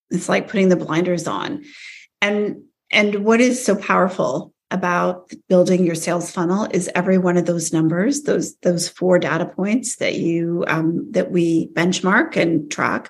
It's 0.10 0.30
like 0.30 0.48
putting 0.48 0.70
the 0.70 0.78
blinders 0.78 1.28
on. 1.28 1.66
And 2.22 2.64
and 2.92 3.24
what 3.24 3.40
is 3.40 3.64
so 3.64 3.76
powerful 3.76 4.54
about 4.72 5.32
building 5.48 5.86
your 5.86 5.96
sales 5.96 6.32
funnel 6.32 6.68
is 6.72 6.90
every 6.94 7.18
one 7.18 7.38
of 7.38 7.46
those 7.46 7.74
numbers 7.74 8.22
those 8.24 8.56
those 8.58 8.88
four 8.88 9.18
data 9.18 9.46
points 9.46 9.96
that 9.96 10.16
you 10.16 10.64
um, 10.68 11.12
that 11.12 11.32
we 11.32 11.70
benchmark 11.70 12.36
and 12.36 12.70
track 12.70 13.10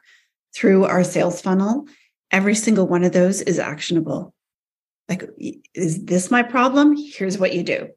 through 0.56 0.86
our 0.86 1.04
sales 1.04 1.42
funnel 1.42 1.86
every 2.32 2.56
single 2.56 2.88
one 2.88 3.04
of 3.04 3.12
those 3.12 3.42
is 3.42 3.60
actionable. 3.60 4.34
Like 5.08 5.28
is 5.74 6.06
this 6.06 6.30
my 6.30 6.44
problem? 6.44 6.96
Here's 6.96 7.38
what 7.38 7.54
you 7.54 7.64
do 7.64 7.90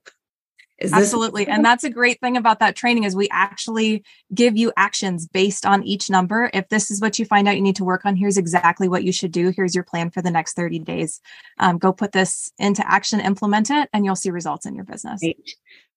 is 0.82 0.92
Absolutely. 0.92 1.46
and 1.46 1.64
that's 1.64 1.84
a 1.84 1.90
great 1.90 2.20
thing 2.20 2.36
about 2.36 2.58
that 2.58 2.76
training 2.76 3.04
is 3.04 3.14
we 3.14 3.28
actually 3.30 4.04
give 4.34 4.56
you 4.56 4.72
actions 4.76 5.26
based 5.26 5.64
on 5.64 5.82
each 5.84 6.10
number. 6.10 6.50
If 6.52 6.68
this 6.68 6.90
is 6.90 7.00
what 7.00 7.18
you 7.18 7.24
find 7.24 7.48
out 7.48 7.56
you 7.56 7.62
need 7.62 7.76
to 7.76 7.84
work 7.84 8.04
on, 8.04 8.16
here's 8.16 8.36
exactly 8.36 8.88
what 8.88 9.04
you 9.04 9.12
should 9.12 9.32
do. 9.32 9.50
Here's 9.50 9.74
your 9.74 9.84
plan 9.84 10.10
for 10.10 10.22
the 10.22 10.30
next 10.30 10.54
30 10.54 10.80
days. 10.80 11.20
Um, 11.58 11.78
go 11.78 11.92
put 11.92 12.12
this 12.12 12.52
into 12.58 12.86
action, 12.90 13.20
implement 13.20 13.70
it, 13.70 13.88
and 13.92 14.04
you'll 14.04 14.16
see 14.16 14.30
results 14.30 14.66
in 14.66 14.74
your 14.74 14.84
business. 14.84 15.20
Right. 15.22 15.50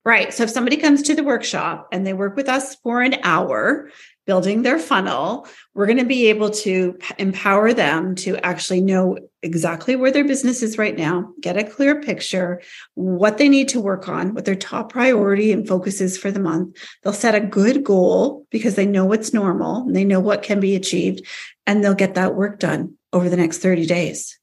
right. 0.04 0.34
So 0.34 0.44
if 0.44 0.50
somebody 0.50 0.78
comes 0.78 1.02
to 1.04 1.16
the 1.16 1.24
workshop 1.24 1.90
and 1.92 2.06
they 2.06 2.14
work 2.14 2.36
with 2.36 2.48
us 2.48 2.76
for 2.76 3.02
an 3.02 3.16
hour, 3.24 3.90
building 4.26 4.62
their 4.62 4.80
funnel, 4.80 5.48
we're 5.74 5.86
going 5.86 5.98
to 5.98 6.06
be 6.06 6.28
able 6.28 6.50
to 6.50 6.98
empower 7.18 7.74
them 7.74 8.16
to 8.16 8.38
actually 8.46 8.82
know 8.82 9.18
exactly 9.42 9.96
where 9.96 10.12
their 10.12 10.24
business 10.24 10.64
is 10.64 10.78
right 10.78 10.98
now, 10.98 11.32
get 11.40 11.58
a 11.58 11.64
clear 11.64 12.02
picture, 12.02 12.62
what 12.96 13.38
they 13.38 13.48
need 13.48 13.70
to 13.70 13.80
work 13.80 14.10
on, 14.10 14.34
what 14.34 14.46
their 14.46 14.56
top 14.56 14.92
priority 14.92 15.52
and 15.52 15.68
focus 15.68 16.02
is 16.02 16.18
for 16.18 16.32
the 16.32 16.40
month. 16.40 16.76
They'll 17.04 17.14
set 17.14 17.36
a 17.36 17.40
good 17.40 17.84
goal 17.84 18.46
because 18.50 18.76
they 18.76 18.86
know 18.86 19.06
what's 19.06 19.34
normal 19.34 19.82
and 19.82 19.96
they 19.96 20.06
know 20.06 20.20
what 20.20 20.44
can 20.44 20.60
be 20.60 20.76
achieved, 20.76 21.26
and 21.68 21.84
they'll 21.84 21.94
get 21.94 22.16
that 22.16 22.36
work 22.36 22.60
done 22.60 22.96
over 23.14 23.30
the 23.30 23.38
next 23.38 23.60
30 23.60 23.86
days. 23.86 24.40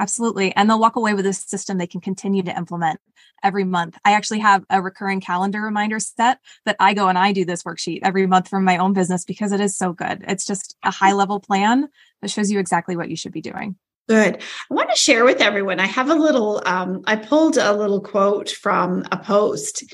Absolutely. 0.00 0.56
And 0.56 0.68
they'll 0.68 0.80
walk 0.80 0.96
away 0.96 1.12
with 1.12 1.26
a 1.26 1.34
system 1.34 1.76
they 1.76 1.86
can 1.86 2.00
continue 2.00 2.42
to 2.42 2.56
implement 2.56 3.00
every 3.42 3.64
month. 3.64 3.98
I 4.02 4.12
actually 4.12 4.38
have 4.38 4.64
a 4.70 4.80
recurring 4.80 5.20
calendar 5.20 5.60
reminder 5.60 6.00
set 6.00 6.38
that 6.64 6.76
I 6.80 6.94
go 6.94 7.08
and 7.08 7.18
I 7.18 7.32
do 7.32 7.44
this 7.44 7.64
worksheet 7.64 8.00
every 8.02 8.26
month 8.26 8.48
from 8.48 8.64
my 8.64 8.78
own 8.78 8.94
business 8.94 9.26
because 9.26 9.52
it 9.52 9.60
is 9.60 9.76
so 9.76 9.92
good. 9.92 10.24
It's 10.26 10.46
just 10.46 10.74
a 10.82 10.90
high 10.90 11.12
level 11.12 11.38
plan 11.38 11.86
that 12.22 12.30
shows 12.30 12.50
you 12.50 12.58
exactly 12.58 12.96
what 12.96 13.10
you 13.10 13.16
should 13.16 13.32
be 13.32 13.42
doing. 13.42 13.76
Good. 14.08 14.42
I 14.70 14.74
want 14.74 14.88
to 14.88 14.96
share 14.96 15.26
with 15.26 15.42
everyone. 15.42 15.80
I 15.80 15.86
have 15.86 16.08
a 16.08 16.14
little, 16.14 16.62
um, 16.64 17.02
I 17.06 17.16
pulled 17.16 17.58
a 17.58 17.74
little 17.74 18.00
quote 18.00 18.48
from 18.48 19.04
a 19.12 19.18
post 19.18 19.84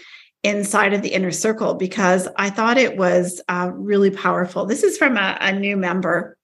inside 0.45 0.95
of 0.95 1.03
the 1.03 1.13
inner 1.13 1.33
circle 1.33 1.75
because 1.75 2.29
I 2.37 2.51
thought 2.51 2.79
it 2.79 2.97
was 2.97 3.43
uh, 3.49 3.73
really 3.75 4.13
powerful. 4.13 4.67
This 4.67 4.85
is 4.85 4.97
from 4.97 5.17
a, 5.17 5.37
a 5.41 5.53
new 5.53 5.77
member 5.77 6.37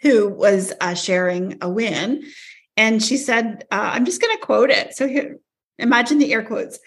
who 0.00 0.28
was 0.28 0.72
uh, 0.80 0.94
sharing 0.94 1.58
a 1.60 1.68
win. 1.68 2.24
And 2.76 3.02
she 3.02 3.16
said, 3.16 3.64
uh, 3.70 3.90
I'm 3.92 4.04
just 4.04 4.20
going 4.20 4.36
to 4.36 4.44
quote 4.44 4.70
it. 4.70 4.94
So 4.94 5.06
here, 5.06 5.38
imagine 5.78 6.18
the 6.18 6.32
air 6.32 6.42
quotes. 6.42 6.78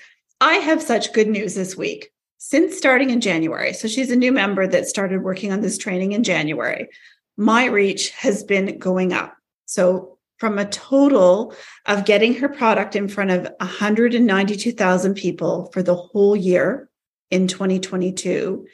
I 0.41 0.56
have 0.56 0.82
such 0.82 1.13
good 1.13 1.27
news 1.27 1.56
this 1.56 1.75
week. 1.75 2.12
Since 2.39 2.77
starting 2.77 3.10
in 3.10 3.20
January, 3.20 3.74
so 3.74 3.88
she's 3.88 4.12
a 4.12 4.15
new 4.15 4.32
member 4.32 4.67
that 4.67 4.88
started 4.88 5.24
working 5.24 5.51
on 5.51 5.62
this 5.62 5.77
training 5.77 6.12
in 6.12 6.24
January, 6.24 6.88
my 7.36 7.65
reach 7.65 8.12
has 8.12 8.44
been 8.44 8.77
going 8.77 9.12
up. 9.12 9.36
So, 9.65 10.17
from 10.38 10.60
a 10.60 10.70
total 10.70 11.56
of 11.88 12.06
getting 12.06 12.36
her 12.36 12.48
product 12.48 12.96
in 12.96 13.08
front 13.08 13.32
of 13.32 13.48
192,000 13.60 15.15
people 15.15 15.72
for 15.74 15.82
the 15.82 15.96
whole 15.96 16.36
year 16.36 16.89
in 17.32 17.48
2022, 17.48 18.67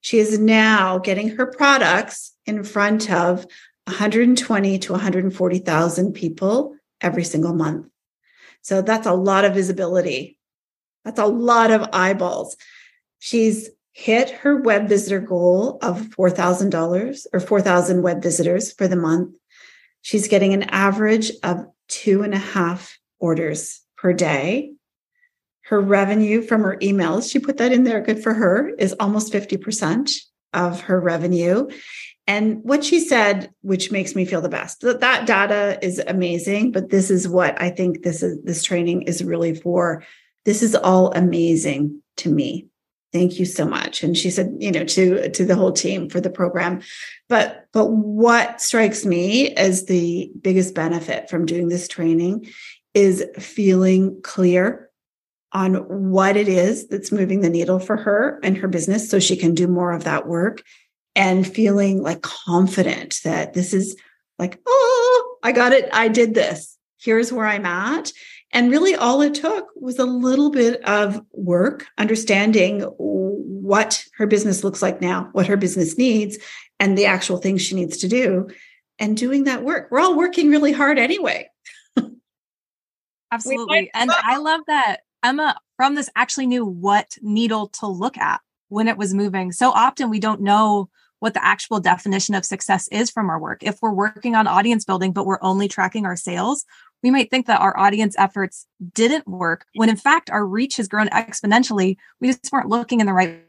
she 0.00 0.18
is 0.18 0.40
now 0.40 0.98
getting 0.98 1.36
her 1.36 1.46
products 1.46 2.32
in 2.46 2.64
front 2.64 3.12
of 3.12 3.46
120 3.86 4.78
to 4.78 4.92
140,000 4.92 6.12
people 6.12 6.74
every 7.00 7.24
single 7.24 7.54
month. 7.54 7.86
So 8.62 8.80
that's 8.80 9.06
a 9.06 9.12
lot 9.12 9.44
of 9.44 9.54
visibility. 9.54 10.38
That's 11.04 11.18
a 11.18 11.26
lot 11.26 11.70
of 11.70 11.88
eyeballs. 11.92 12.56
She's 13.18 13.68
hit 13.92 14.30
her 14.30 14.56
web 14.56 14.88
visitor 14.88 15.20
goal 15.20 15.78
of 15.82 16.00
$4,000 16.00 17.26
or 17.32 17.40
4,000 17.40 18.02
web 18.02 18.22
visitors 18.22 18.72
for 18.72 18.88
the 18.88 18.96
month. 18.96 19.34
She's 20.02 20.28
getting 20.28 20.52
an 20.52 20.64
average 20.64 21.30
of 21.42 21.66
two 21.88 22.22
and 22.22 22.34
a 22.34 22.38
half 22.38 22.98
orders 23.18 23.82
per 23.96 24.12
day. 24.12 24.72
Her 25.62 25.80
revenue 25.80 26.42
from 26.42 26.62
her 26.62 26.76
emails, 26.82 27.30
she 27.30 27.38
put 27.38 27.58
that 27.58 27.72
in 27.72 27.84
there, 27.84 28.00
good 28.00 28.22
for 28.22 28.34
her, 28.34 28.68
is 28.70 28.94
almost 28.98 29.32
50% 29.32 30.10
of 30.52 30.82
her 30.82 31.00
revenue. 31.00 31.68
And 32.26 32.64
what 32.64 32.84
she 32.84 33.00
said, 33.00 33.50
which 33.60 33.90
makes 33.90 34.14
me 34.14 34.24
feel 34.24 34.40
the 34.40 34.48
best, 34.48 34.80
that 34.80 35.00
that 35.00 35.26
data 35.26 35.78
is 35.82 35.98
amazing, 36.06 36.72
but 36.72 36.88
this 36.88 37.10
is 37.10 37.28
what 37.28 37.60
I 37.60 37.70
think 37.70 38.02
this 38.02 38.22
is 38.22 38.42
this 38.42 38.62
training 38.62 39.02
is 39.02 39.22
really 39.22 39.54
for. 39.54 40.02
This 40.44 40.62
is 40.62 40.74
all 40.74 41.12
amazing 41.12 42.02
to 42.18 42.30
me. 42.30 42.68
Thank 43.12 43.38
you 43.38 43.44
so 43.44 43.66
much. 43.66 44.02
And 44.02 44.16
she 44.16 44.30
said, 44.30 44.56
you 44.58 44.72
know, 44.72 44.84
to 44.84 45.30
to 45.30 45.44
the 45.44 45.54
whole 45.54 45.72
team 45.72 46.08
for 46.08 46.20
the 46.20 46.30
program. 46.30 46.80
But 47.28 47.66
but 47.72 47.86
what 47.86 48.60
strikes 48.60 49.04
me 49.04 49.54
as 49.54 49.84
the 49.84 50.32
biggest 50.40 50.74
benefit 50.74 51.28
from 51.28 51.46
doing 51.46 51.68
this 51.68 51.88
training 51.88 52.46
is 52.94 53.24
feeling 53.38 54.20
clear 54.22 54.88
on 55.52 55.74
what 56.10 56.36
it 56.36 56.48
is 56.48 56.88
that's 56.88 57.12
moving 57.12 57.40
the 57.40 57.50
needle 57.50 57.78
for 57.78 57.96
her 57.96 58.40
and 58.42 58.56
her 58.56 58.66
business 58.66 59.08
so 59.08 59.20
she 59.20 59.36
can 59.36 59.54
do 59.54 59.68
more 59.68 59.92
of 59.92 60.04
that 60.04 60.26
work 60.26 60.62
and 61.16 61.46
feeling 61.46 62.02
like 62.02 62.22
confident 62.22 63.20
that 63.24 63.54
this 63.54 63.72
is 63.72 63.96
like, 64.38 64.60
oh, 64.66 65.36
I 65.42 65.52
got 65.52 65.72
it. 65.72 65.88
I 65.92 66.08
did 66.08 66.34
this. 66.34 66.76
Here's 67.00 67.32
where 67.32 67.46
I'm 67.46 67.66
at. 67.66 68.12
And 68.52 68.70
really, 68.70 68.94
all 68.94 69.20
it 69.20 69.34
took 69.34 69.68
was 69.74 69.98
a 69.98 70.04
little 70.04 70.50
bit 70.50 70.80
of 70.84 71.20
work, 71.32 71.86
understanding 71.98 72.82
what 72.98 74.04
her 74.16 74.26
business 74.26 74.62
looks 74.62 74.80
like 74.80 75.00
now, 75.00 75.28
what 75.32 75.48
her 75.48 75.56
business 75.56 75.98
needs, 75.98 76.38
and 76.78 76.96
the 76.96 77.06
actual 77.06 77.38
things 77.38 77.62
she 77.62 77.74
needs 77.74 77.96
to 77.98 78.08
do, 78.08 78.48
and 78.98 79.16
doing 79.16 79.44
that 79.44 79.64
work. 79.64 79.88
We're 79.90 80.00
all 80.00 80.16
working 80.16 80.50
really 80.50 80.72
hard 80.72 80.98
anyway. 80.98 81.48
Absolutely. 83.32 83.90
and 83.92 84.12
I 84.12 84.36
love 84.38 84.60
that 84.68 84.98
Emma 85.24 85.58
from 85.76 85.96
this 85.96 86.08
actually 86.14 86.46
knew 86.46 86.64
what 86.64 87.18
needle 87.22 87.68
to 87.80 87.86
look 87.88 88.16
at 88.16 88.40
when 88.68 88.86
it 88.86 88.96
was 88.96 89.14
moving. 89.14 89.50
So 89.50 89.70
often 89.70 90.10
we 90.10 90.20
don't 90.20 90.40
know 90.40 90.90
what 91.24 91.32
the 91.32 91.42
actual 91.42 91.80
definition 91.80 92.34
of 92.34 92.44
success 92.44 92.86
is 92.88 93.10
from 93.10 93.30
our 93.30 93.38
work. 93.38 93.62
If 93.62 93.78
we're 93.80 93.94
working 93.94 94.34
on 94.34 94.46
audience 94.46 94.84
building, 94.84 95.10
but 95.10 95.24
we're 95.24 95.38
only 95.40 95.68
tracking 95.68 96.04
our 96.04 96.16
sales, 96.16 96.66
we 97.02 97.10
might 97.10 97.30
think 97.30 97.46
that 97.46 97.62
our 97.62 97.74
audience 97.78 98.14
efforts 98.18 98.66
didn't 98.92 99.26
work 99.26 99.64
when 99.74 99.88
in 99.88 99.96
fact 99.96 100.28
our 100.28 100.44
reach 100.44 100.76
has 100.76 100.86
grown 100.86 101.08
exponentially. 101.08 101.96
We 102.20 102.28
just 102.28 102.52
weren't 102.52 102.68
looking 102.68 103.00
in 103.00 103.06
the 103.06 103.14
right 103.14 103.42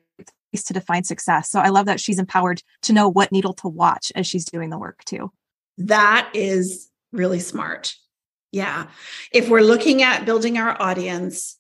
place 0.54 0.64
to 0.64 0.74
define 0.74 1.04
success. 1.04 1.50
So 1.50 1.60
I 1.60 1.68
love 1.68 1.86
that 1.88 2.00
she's 2.00 2.18
empowered 2.18 2.64
to 2.84 2.94
know 2.94 3.10
what 3.10 3.34
needle 3.34 3.52
to 3.56 3.68
watch 3.68 4.10
as 4.16 4.26
she's 4.26 4.46
doing 4.46 4.70
the 4.70 4.80
work 4.80 5.04
too. 5.04 5.34
That 5.78 6.30
is 6.34 6.90
really 7.12 7.42
smart. 7.42 7.94
Yeah. 8.54 8.88
If 9.34 9.50
we're 9.50 9.60
looking 9.60 10.02
at 10.02 10.24
building 10.24 10.58
our 10.58 10.82
audience, 10.82 11.60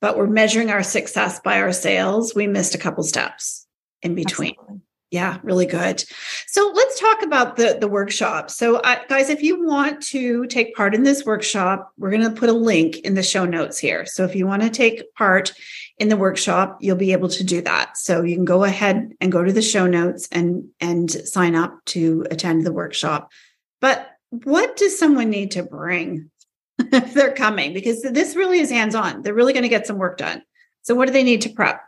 but 0.00 0.16
we're 0.16 0.28
measuring 0.28 0.70
our 0.70 0.84
success 0.84 1.40
by 1.40 1.60
our 1.60 1.72
sales, 1.72 2.36
we 2.36 2.46
missed 2.46 2.76
a 2.76 2.78
couple 2.78 3.02
steps 3.02 3.66
in 4.00 4.14
between. 4.14 4.54
Absolutely. 4.60 4.85
Yeah, 5.16 5.38
really 5.42 5.64
good. 5.64 6.04
So 6.46 6.70
let's 6.74 7.00
talk 7.00 7.22
about 7.22 7.56
the 7.56 7.78
the 7.80 7.88
workshop. 7.88 8.50
So 8.50 8.76
uh, 8.76 8.98
guys, 9.08 9.30
if 9.30 9.42
you 9.42 9.64
want 9.64 10.02
to 10.08 10.46
take 10.48 10.74
part 10.74 10.94
in 10.94 11.04
this 11.04 11.24
workshop, 11.24 11.90
we're 11.96 12.10
going 12.10 12.22
to 12.22 12.38
put 12.38 12.50
a 12.50 12.52
link 12.52 12.98
in 12.98 13.14
the 13.14 13.22
show 13.22 13.46
notes 13.46 13.78
here. 13.78 14.04
So 14.04 14.24
if 14.24 14.34
you 14.34 14.46
want 14.46 14.60
to 14.60 14.68
take 14.68 15.14
part 15.14 15.54
in 15.96 16.10
the 16.10 16.18
workshop, 16.18 16.76
you'll 16.82 16.96
be 16.96 17.12
able 17.12 17.30
to 17.30 17.42
do 17.42 17.62
that. 17.62 17.96
So 17.96 18.24
you 18.24 18.34
can 18.34 18.44
go 18.44 18.64
ahead 18.64 19.14
and 19.18 19.32
go 19.32 19.42
to 19.42 19.54
the 19.54 19.62
show 19.62 19.86
notes 19.86 20.28
and 20.30 20.68
and 20.80 21.10
sign 21.10 21.54
up 21.54 21.82
to 21.86 22.26
attend 22.30 22.66
the 22.66 22.72
workshop. 22.74 23.32
But 23.80 24.10
what 24.28 24.76
does 24.76 24.98
someone 24.98 25.30
need 25.30 25.52
to 25.52 25.62
bring 25.62 26.30
if 26.78 27.14
they're 27.14 27.32
coming? 27.32 27.72
Because 27.72 28.02
this 28.02 28.36
really 28.36 28.58
is 28.58 28.68
hands 28.68 28.94
on. 28.94 29.22
They're 29.22 29.32
really 29.32 29.54
going 29.54 29.62
to 29.62 29.70
get 29.70 29.86
some 29.86 29.96
work 29.96 30.18
done. 30.18 30.42
So 30.82 30.94
what 30.94 31.06
do 31.06 31.14
they 31.14 31.24
need 31.24 31.40
to 31.40 31.48
prep? 31.48 31.80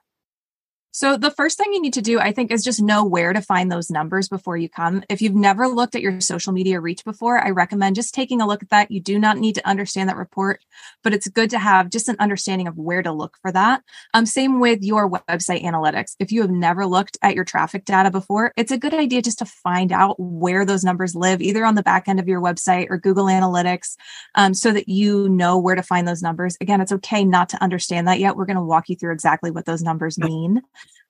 So 0.99 1.17
the 1.17 1.31
first 1.31 1.57
thing 1.57 1.73
you 1.73 1.81
need 1.81 1.93
to 1.93 2.03
do, 2.03 2.19
I 2.19 2.33
think, 2.33 2.51
is 2.51 2.65
just 2.65 2.83
know 2.83 3.05
where 3.05 3.33
to 3.33 3.41
find 3.41 3.71
those 3.71 3.89
numbers 3.89 4.29
before 4.29 4.57
you 4.57 4.69
come. 4.69 5.05
If 5.09 5.23
you've 5.23 5.33
never 5.33 5.69
looked 5.69 5.95
at 5.95 6.03
your 6.03 6.21
social 6.21 6.53
media 6.53 6.81
reach 6.81 7.05
before, 7.05 7.39
I 7.39 7.51
recommend 7.51 7.95
just 7.95 8.13
taking 8.13 8.41
a 8.41 8.49
look 8.49 8.65
at 8.65 8.71
that. 8.71 8.91
You 8.91 9.01
do 9.01 9.17
not 9.17 9.39
need 9.39 9.55
to 9.55 9.69
understand 9.69 10.09
that 10.09 10.17
report, 10.17 10.59
but 11.05 11.15
it's 11.15 11.29
good 11.29 11.51
to 11.51 11.59
have 11.61 11.91
just 11.91 12.09
an 12.09 12.17
understanding 12.19 12.67
of 12.67 12.77
where 12.77 13.01
to 13.01 13.13
look 13.13 13.37
for 13.41 13.53
that. 13.53 13.85
Um, 14.13 14.27
same 14.27 14.59
with 14.59 14.83
your 14.83 15.09
website 15.09 15.63
analytics. 15.63 16.17
If 16.19 16.33
you 16.33 16.41
have 16.41 16.51
never 16.51 16.85
looked 16.85 17.17
at 17.23 17.37
your 17.37 17.45
traffic 17.45 17.85
data 17.85 18.11
before, 18.11 18.53
it's 18.57 18.73
a 18.73 18.77
good 18.77 18.93
idea 18.93 19.23
just 19.23 19.39
to 19.39 19.47
find 19.47 19.93
out 19.93 20.17
where 20.19 20.65
those 20.65 20.83
numbers 20.83 21.15
live, 21.15 21.41
either 21.41 21.65
on 21.65 21.77
the 21.77 21.85
back 21.85 22.09
end 22.09 22.19
of 22.19 22.27
your 22.27 22.41
website 22.41 22.89
or 22.91 22.99
Google 22.99 23.27
Analytics, 23.27 23.95
um, 24.35 24.53
so 24.53 24.73
that 24.73 24.89
you 24.89 25.29
know 25.29 25.59
where 25.59 25.77
to 25.77 25.83
find 25.85 26.09
those 26.09 26.23
numbers. 26.23 26.57
Again, 26.61 26.81
it's 26.81 26.91
okay 26.91 27.25
not 27.25 27.51
to 27.51 27.63
understand 27.63 28.09
that 28.09 28.19
yet. 28.19 28.35
We're 28.35 28.47
going 28.47 28.57
to 28.57 28.63
walk 28.63 28.89
you 28.89 28.97
through 28.97 29.13
exactly 29.13 29.53
what 29.53 29.65
those 29.65 29.85
numbers 29.85 30.19
mean. 30.19 30.61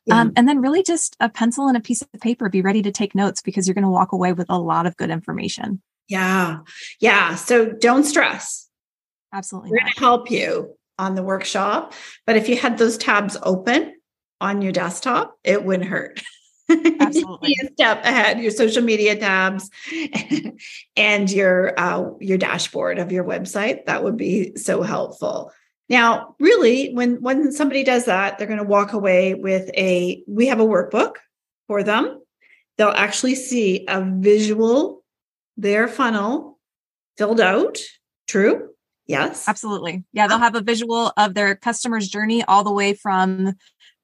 Yeah. 0.09 0.21
Um, 0.21 0.33
and 0.37 0.49
then 0.49 0.61
really 0.61 0.83
just 0.83 1.17
a 1.21 1.29
pencil 1.29 1.69
and 1.69 1.77
a 1.77 1.81
piece 1.81 2.03
of 2.03 2.09
paper, 2.21 2.49
be 2.49 2.63
ready 2.63 2.83
to 2.83 2.91
take 2.91 3.15
notes 3.15 3.43
because 3.43 3.67
you're 3.67 3.75
going 3.75 3.85
to 3.85 3.91
walk 3.91 4.13
away 4.13 4.33
with 4.33 4.47
a 4.49 4.59
lot 4.59 4.87
of 4.87 4.97
good 4.97 5.11
information. 5.11 5.83
Yeah. 6.09 6.61
Yeah. 7.01 7.35
So 7.35 7.67
don't 7.71 8.05
stress. 8.05 8.69
Absolutely. 9.33 9.71
We're 9.71 9.81
going 9.81 9.93
to 9.93 10.01
help 10.01 10.31
you 10.31 10.75
on 10.99 11.15
the 11.15 11.23
workshop. 11.23 11.93
But 12.27 12.37
if 12.37 12.49
you 12.49 12.57
had 12.57 12.79
those 12.79 12.97
tabs 12.97 13.37
open 13.43 13.95
on 14.41 14.63
your 14.63 14.73
desktop, 14.73 15.37
it 15.45 15.65
wouldn't 15.65 15.89
hurt. 15.89 16.23
Absolutely. 17.01 17.57
a 17.63 17.73
step 17.73 18.05
ahead, 18.05 18.41
your 18.41 18.51
social 18.51 18.83
media 18.83 19.17
tabs 19.17 19.71
and 20.97 21.31
your 21.31 21.79
uh, 21.79 22.11
your 22.21 22.37
dashboard 22.37 22.99
of 22.99 23.11
your 23.11 23.25
website. 23.25 23.87
That 23.87 24.05
would 24.05 24.17
be 24.17 24.55
so 24.57 24.83
helpful. 24.83 25.51
Now, 25.89 26.35
really, 26.39 26.93
when 26.93 27.23
when 27.23 27.51
somebody 27.53 27.83
does 27.83 28.05
that, 28.05 28.39
they're 28.39 28.47
going 28.47 28.59
to 28.59 28.65
walk 28.65 28.93
away 28.93 29.35
with 29.35 29.71
a 29.75 30.23
we 30.27 30.47
have 30.49 30.61
a 30.61 30.67
workbook 30.67 31.17
for 31.67 31.83
them. 31.83 32.21
They'll 32.77 32.89
actually 32.91 33.35
see 33.35 33.87
a 33.89 34.03
visual 34.03 35.03
their 35.57 35.89
funnel 35.89 36.59
filled 37.17 37.41
out. 37.41 37.79
True? 38.27 38.69
Yes. 39.07 39.49
Absolutely. 39.49 40.05
Yeah, 40.13 40.29
they'll 40.29 40.39
have 40.39 40.55
a 40.55 40.61
visual 40.61 41.13
of 41.17 41.35
their 41.35 41.57
customer's 41.57 42.09
journey 42.09 42.45
all 42.45 42.63
the 42.63 42.73
way 42.73 42.93
from 42.93 43.55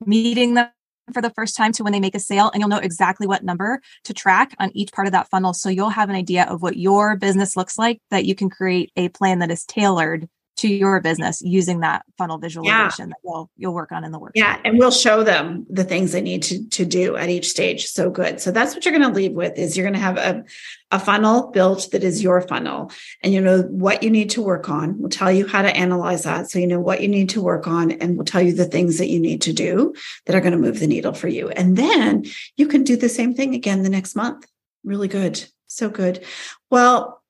meeting 0.04 0.54
them 0.54 0.70
for 1.12 1.20
the 1.20 1.30
first 1.30 1.54
time 1.54 1.70
to 1.72 1.84
when 1.84 1.92
they 1.92 2.00
make 2.00 2.14
a 2.14 2.20
sale 2.20 2.50
and 2.50 2.60
you'll 2.60 2.70
know 2.70 2.78
exactly 2.78 3.26
what 3.26 3.44
number 3.44 3.80
to 4.04 4.14
track 4.14 4.54
on 4.58 4.70
each 4.74 4.90
part 4.90 5.06
of 5.06 5.12
that 5.12 5.28
funnel 5.28 5.52
so 5.52 5.68
you'll 5.68 5.90
have 5.90 6.08
an 6.08 6.16
idea 6.16 6.44
of 6.44 6.62
what 6.62 6.78
your 6.78 7.14
business 7.16 7.58
looks 7.58 7.76
like 7.76 8.00
that 8.10 8.24
you 8.24 8.34
can 8.34 8.48
create 8.48 8.90
a 8.96 9.10
plan 9.10 9.40
that 9.40 9.50
is 9.50 9.66
tailored 9.66 10.28
to 10.56 10.68
your 10.68 11.00
business 11.00 11.42
using 11.42 11.80
that 11.80 12.04
funnel 12.16 12.38
visualization 12.38 13.08
yeah. 13.08 13.12
that 13.12 13.16
you'll 13.24 13.50
you'll 13.56 13.74
work 13.74 13.92
on 13.92 14.04
in 14.04 14.12
the 14.12 14.18
workshop. 14.18 14.36
Yeah, 14.36 14.60
and 14.64 14.78
we'll 14.78 14.90
show 14.90 15.24
them 15.24 15.66
the 15.68 15.84
things 15.84 16.12
they 16.12 16.20
need 16.20 16.42
to 16.44 16.68
to 16.68 16.84
do 16.84 17.16
at 17.16 17.28
each 17.28 17.48
stage. 17.48 17.86
So 17.86 18.10
good. 18.10 18.40
So 18.40 18.50
that's 18.50 18.74
what 18.74 18.84
you're 18.84 18.96
going 18.96 19.08
to 19.08 19.14
leave 19.14 19.32
with 19.32 19.58
is 19.58 19.76
you're 19.76 19.84
going 19.84 19.94
to 19.94 20.00
have 20.00 20.16
a 20.16 20.44
a 20.90 20.98
funnel 21.00 21.50
built 21.50 21.88
that 21.90 22.04
is 22.04 22.22
your 22.22 22.40
funnel 22.40 22.92
and 23.22 23.32
you 23.32 23.40
know 23.40 23.62
what 23.62 24.04
you 24.04 24.10
need 24.10 24.30
to 24.30 24.42
work 24.42 24.68
on. 24.68 24.96
We'll 25.00 25.08
tell 25.08 25.32
you 25.32 25.44
how 25.44 25.62
to 25.62 25.76
analyze 25.76 26.22
that 26.22 26.50
so 26.50 26.60
you 26.60 26.68
know 26.68 26.78
what 26.78 27.00
you 27.00 27.08
need 27.08 27.30
to 27.30 27.42
work 27.42 27.66
on 27.66 27.90
and 27.90 28.16
we'll 28.16 28.24
tell 28.24 28.42
you 28.42 28.52
the 28.52 28.64
things 28.64 28.98
that 28.98 29.08
you 29.08 29.18
need 29.18 29.42
to 29.42 29.52
do 29.52 29.92
that 30.26 30.36
are 30.36 30.40
going 30.40 30.52
to 30.52 30.58
move 30.58 30.78
the 30.78 30.86
needle 30.86 31.12
for 31.12 31.26
you. 31.26 31.48
And 31.48 31.76
then 31.76 32.26
you 32.56 32.68
can 32.68 32.84
do 32.84 32.96
the 32.96 33.08
same 33.08 33.34
thing 33.34 33.54
again 33.54 33.82
the 33.82 33.88
next 33.88 34.14
month. 34.14 34.46
Really 34.84 35.08
good. 35.08 35.44
So 35.66 35.88
good. 35.88 36.24
Well, 36.70 37.23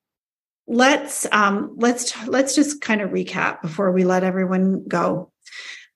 let's 0.67 1.27
um, 1.31 1.73
let's 1.77 2.27
let's 2.27 2.55
just 2.55 2.81
kind 2.81 3.01
of 3.01 3.11
recap 3.11 3.61
before 3.61 3.91
we 3.91 4.03
let 4.03 4.23
everyone 4.23 4.85
go. 4.87 5.31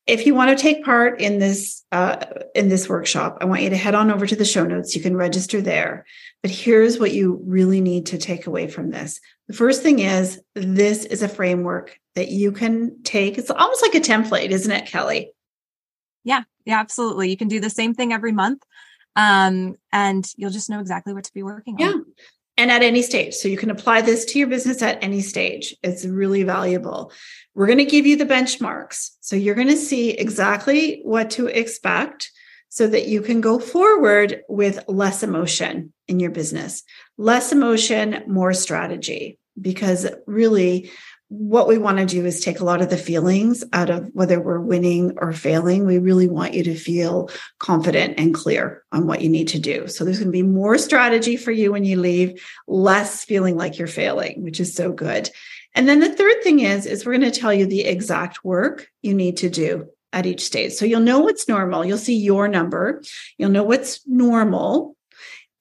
If 0.08 0.26
you 0.26 0.34
want 0.34 0.58
to 0.58 0.62
take 0.62 0.84
part 0.84 1.22
in 1.22 1.40
this 1.40 1.84
uh, 1.92 2.26
in 2.56 2.70
this 2.70 2.90
workshop, 2.90 3.40
I 3.42 3.46
want 3.46 3.62
you 3.62 3.70
to 3.70 3.78
head 3.78 3.96
on 3.96 4.12
over 4.12 4.26
to 4.26 4.36
the 4.36 4.46
show 4.46 4.66
notes. 4.66 4.96
You 4.96 5.02
can 5.02 5.16
register 5.16 5.62
there. 5.62 6.06
But 6.42 6.52
here's 6.52 7.00
what 7.00 7.12
you 7.12 7.42
really 7.46 7.82
need 7.82 8.08
to 8.08 8.18
take 8.18 8.48
away 8.48 8.68
from 8.68 8.92
this. 8.92 9.20
The 9.48 9.54
first 9.54 9.84
thing 9.84 10.00
is 10.00 10.42
this 10.56 11.04
is 11.04 11.22
a 11.22 11.28
framework 11.28 12.00
that 12.16 12.30
you 12.30 12.52
can 12.52 13.04
take. 13.04 13.38
It's 13.38 13.52
almost 13.52 13.82
like 13.82 13.96
a 13.96 14.00
template, 14.00 14.50
isn't 14.50 14.72
it, 14.72 14.88
Kelly? 14.88 15.34
Yeah, 16.24 16.44
yeah, 16.66 16.80
absolutely. 16.80 17.30
You 17.30 17.38
can 17.38 17.50
do 17.50 17.60
the 17.60 17.70
same 17.70 17.94
thing 17.94 18.14
every 18.14 18.32
month 18.32 18.64
um, 19.16 19.76
and 19.92 20.26
you'll 20.38 20.50
just 20.50 20.70
know 20.70 20.80
exactly 20.80 21.14
what 21.14 21.26
to 21.26 21.34
be 21.34 21.44
working 21.44 21.76
on. 21.76 21.80
Yeah 21.80 22.24
and 22.60 22.70
at 22.70 22.84
any 22.84 23.02
stage. 23.02 23.34
So 23.36 23.48
you 23.48 23.56
can 23.56 23.72
apply 23.72 24.02
this 24.02 24.26
to 24.26 24.38
your 24.38 24.50
business 24.50 24.82
at 24.82 25.02
any 25.02 25.22
stage. 25.22 25.74
It's 25.82 26.04
really 26.04 26.44
valuable. 26.44 27.14
We're 27.56 27.68
going 27.68 27.78
to 27.78 27.86
give 27.86 28.06
you 28.06 28.18
the 28.18 28.26
benchmarks. 28.26 29.12
So 29.22 29.38
you're 29.38 29.56
going 29.56 29.70
to 29.70 29.78
see 29.78 30.12
exactly 30.12 31.00
what 31.04 31.30
to 31.32 31.48
expect 31.48 32.30
so 32.68 32.86
that 32.88 33.08
you 33.08 33.22
can 33.22 33.40
go 33.40 33.60
forward 33.60 34.42
with 34.50 34.84
less 34.90 35.24
emotion 35.24 35.94
in 36.10 36.20
your 36.20 36.32
business. 36.32 36.84
Less 37.18 37.54
emotion, 37.54 38.24
more 38.28 38.54
strategy. 38.54 39.40
Because 39.60 40.06
really, 40.28 40.92
what 41.30 41.68
we 41.68 41.78
want 41.78 42.00
to 42.00 42.06
do 42.08 42.26
is 42.26 42.42
take 42.42 42.60
a 42.60 42.66
lot 42.66 42.82
of 42.82 42.90
the 42.90 42.98
feelings 42.98 43.64
out 43.72 43.92
of 43.92 44.10
whether 44.14 44.40
we're 44.40 44.60
winning 44.60 45.14
or 45.18 45.32
failing. 45.32 45.86
We 45.86 46.00
really 46.00 46.28
want 46.28 46.56
you 46.56 46.64
to 46.64 46.76
feel 46.76 47.30
confident 47.60 48.20
and 48.20 48.34
clear 48.34 48.84
on 48.92 49.06
what 49.06 49.22
you 49.22 49.30
need 49.30 49.48
to 49.50 49.60
do. 49.60 49.88
So 49.88 50.04
there's 50.04 50.18
going 50.18 50.30
to 50.30 50.32
be 50.32 50.42
more 50.42 50.80
strategy 50.80 51.38
for 51.38 51.52
you 51.52 51.72
when 51.72 51.86
you 51.86 52.00
leave, 52.00 52.44
less 52.68 53.24
feeling 53.24 53.56
like 53.56 53.78
you're 53.78 53.88
failing, 53.88 54.44
which 54.44 54.60
is 54.60 54.74
so 54.74 54.92
good. 54.92 55.30
And 55.76 55.88
then 55.88 56.00
the 56.00 56.14
third 56.14 56.42
thing 56.42 56.62
is 56.62 56.88
is 56.88 57.06
we're 57.06 57.18
going 57.18 57.32
to 57.32 57.40
tell 57.40 57.54
you 57.54 57.68
the 57.68 57.86
exact 57.86 58.44
work 58.44 58.88
you 59.04 59.14
need 59.14 59.38
to 59.38 59.50
do 59.52 59.88
at 60.12 60.26
each 60.26 60.42
stage. 60.42 60.74
So 60.74 60.86
you'll 60.86 61.02
know 61.02 61.20
what's 61.20 61.48
normal. 61.48 61.86
You'll 61.86 62.00
see 62.00 62.18
your 62.18 62.48
number. 62.48 63.04
You'll 63.38 63.52
know 63.52 63.64
what's 63.64 64.02
normal 64.08 64.96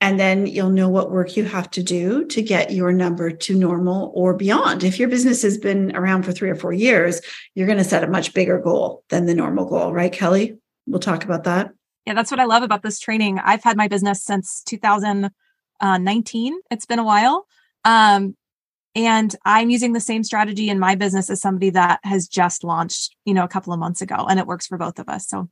and 0.01 0.19
then 0.19 0.47
you'll 0.47 0.69
know 0.69 0.87
what 0.87 1.11
work 1.11 1.35
you 1.35 1.43
have 1.43 1.69
to 1.71 1.83
do 1.83 2.25
to 2.27 2.41
get 2.41 2.71
your 2.71 2.93
number 2.93 3.31
to 3.31 3.55
normal 3.55 4.11
or 4.15 4.33
beyond. 4.33 4.83
If 4.83 4.97
your 4.97 5.09
business 5.09 5.41
has 5.41 5.57
been 5.57 5.95
around 5.95 6.23
for 6.23 6.31
three 6.31 6.49
or 6.49 6.55
four 6.55 6.71
years, 6.71 7.21
you're 7.53 7.67
going 7.67 7.79
to 7.79 7.83
set 7.83 8.03
a 8.03 8.07
much 8.07 8.33
bigger 8.33 8.59
goal 8.59 9.03
than 9.09 9.25
the 9.25 9.33
normal 9.33 9.65
goal, 9.65 9.91
right, 9.91 10.11
Kelly? 10.11 10.57
We'll 10.87 10.99
talk 10.99 11.25
about 11.25 11.43
that. 11.43 11.71
Yeah, 12.05 12.13
that's 12.13 12.31
what 12.31 12.39
I 12.39 12.45
love 12.45 12.63
about 12.63 12.81
this 12.81 12.99
training. 12.99 13.39
I've 13.39 13.63
had 13.63 13.75
my 13.75 13.89
business 13.89 14.23
since 14.23 14.63
2019. 14.63 16.59
It's 16.71 16.85
been 16.85 16.99
a 16.99 17.03
while. 17.03 17.45
Um, 17.83 18.37
and 18.95 19.35
I'm 19.45 19.69
using 19.69 19.93
the 19.93 19.99
same 19.99 20.23
strategy 20.23 20.69
in 20.69 20.79
my 20.79 20.95
business 20.95 21.29
as 21.29 21.41
somebody 21.41 21.69
that 21.71 21.99
has 22.03 22.27
just 22.27 22.63
launched, 22.63 23.15
you 23.25 23.33
know, 23.33 23.43
a 23.43 23.49
couple 23.49 23.73
of 23.73 23.79
months 23.79 24.01
ago, 24.01 24.25
and 24.29 24.39
it 24.39 24.47
works 24.47 24.65
for 24.65 24.77
both 24.77 24.97
of 24.97 25.09
us. 25.09 25.27
So, 25.27 25.49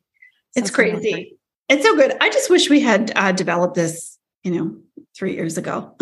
so 0.52 0.60
it's, 0.60 0.72
crazy. 0.72 1.14
Really 1.14 1.38
it's 1.70 1.84
so 1.84 1.96
good. 1.96 2.16
I 2.22 2.30
just 2.30 2.50
wish 2.50 2.70
we 2.70 2.80
had 2.80 3.12
uh, 3.16 3.32
developed 3.34 3.76
this 3.76 4.17
you 4.48 4.60
know, 4.60 4.78
three 5.16 5.34
years 5.36 5.58
ago. 5.58 5.96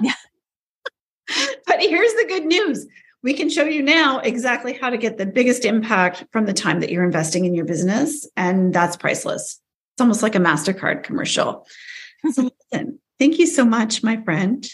yeah. 0.00 0.12
But 1.66 1.78
here's 1.78 2.12
the 2.14 2.26
good 2.26 2.44
news. 2.46 2.88
We 3.22 3.34
can 3.34 3.48
show 3.48 3.62
you 3.62 3.80
now 3.82 4.18
exactly 4.18 4.72
how 4.72 4.90
to 4.90 4.98
get 4.98 5.16
the 5.16 5.26
biggest 5.26 5.64
impact 5.64 6.24
from 6.32 6.44
the 6.44 6.52
time 6.52 6.80
that 6.80 6.90
you're 6.90 7.04
investing 7.04 7.44
in 7.44 7.54
your 7.54 7.64
business. 7.64 8.28
And 8.36 8.74
that's 8.74 8.96
priceless. 8.96 9.60
It's 9.94 10.00
almost 10.00 10.22
like 10.22 10.34
a 10.34 10.38
MasterCard 10.38 11.04
commercial. 11.04 11.66
So 12.32 12.50
listen, 12.70 12.98
thank 13.18 13.38
you 13.38 13.46
so 13.46 13.64
much, 13.64 14.02
my 14.02 14.22
friend. 14.24 14.68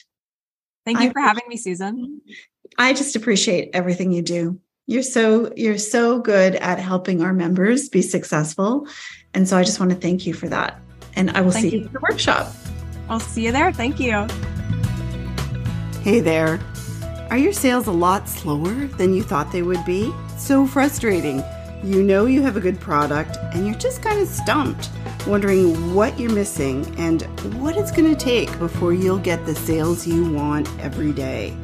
Thank 0.84 0.98
you 0.98 1.10
I, 1.10 1.12
for 1.12 1.20
having 1.20 1.44
me, 1.46 1.56
Susan. 1.56 2.20
I 2.76 2.92
just 2.92 3.14
appreciate 3.14 3.70
everything 3.72 4.10
you 4.10 4.22
do. 4.22 4.58
You're 4.88 5.04
so 5.04 5.52
you're 5.54 5.78
so 5.78 6.18
good 6.18 6.56
at 6.56 6.80
helping 6.80 7.22
our 7.22 7.32
members 7.32 7.88
be 7.88 8.02
successful. 8.02 8.88
And 9.32 9.48
so 9.48 9.56
I 9.56 9.62
just 9.62 9.78
want 9.78 9.92
to 9.92 9.96
thank 9.96 10.26
you 10.26 10.34
for 10.34 10.48
that. 10.48 10.80
And 11.14 11.30
I 11.30 11.40
will 11.40 11.52
thank 11.52 11.70
see 11.70 11.78
you 11.78 11.84
at 11.84 11.92
the 11.92 12.00
workshop. 12.00 12.52
I'll 13.08 13.20
see 13.20 13.44
you 13.44 13.52
there. 13.52 13.72
Thank 13.72 14.00
you. 14.00 14.26
Hey 16.02 16.20
there. 16.20 16.60
Are 17.30 17.38
your 17.38 17.52
sales 17.52 17.86
a 17.86 17.92
lot 17.92 18.28
slower 18.28 18.72
than 18.86 19.12
you 19.12 19.22
thought 19.22 19.50
they 19.50 19.62
would 19.62 19.84
be? 19.84 20.12
So 20.36 20.66
frustrating. 20.66 21.42
You 21.82 22.02
know 22.02 22.26
you 22.26 22.42
have 22.42 22.56
a 22.56 22.60
good 22.60 22.80
product 22.80 23.36
and 23.52 23.66
you're 23.66 23.76
just 23.76 24.02
kind 24.02 24.20
of 24.20 24.28
stumped, 24.28 24.90
wondering 25.26 25.94
what 25.94 26.18
you're 26.18 26.32
missing 26.32 26.86
and 26.98 27.22
what 27.60 27.76
it's 27.76 27.90
going 27.90 28.14
to 28.14 28.24
take 28.24 28.56
before 28.58 28.92
you'll 28.92 29.18
get 29.18 29.44
the 29.46 29.54
sales 29.54 30.06
you 30.06 30.30
want 30.32 30.68
every 30.80 31.12
day. 31.12 31.56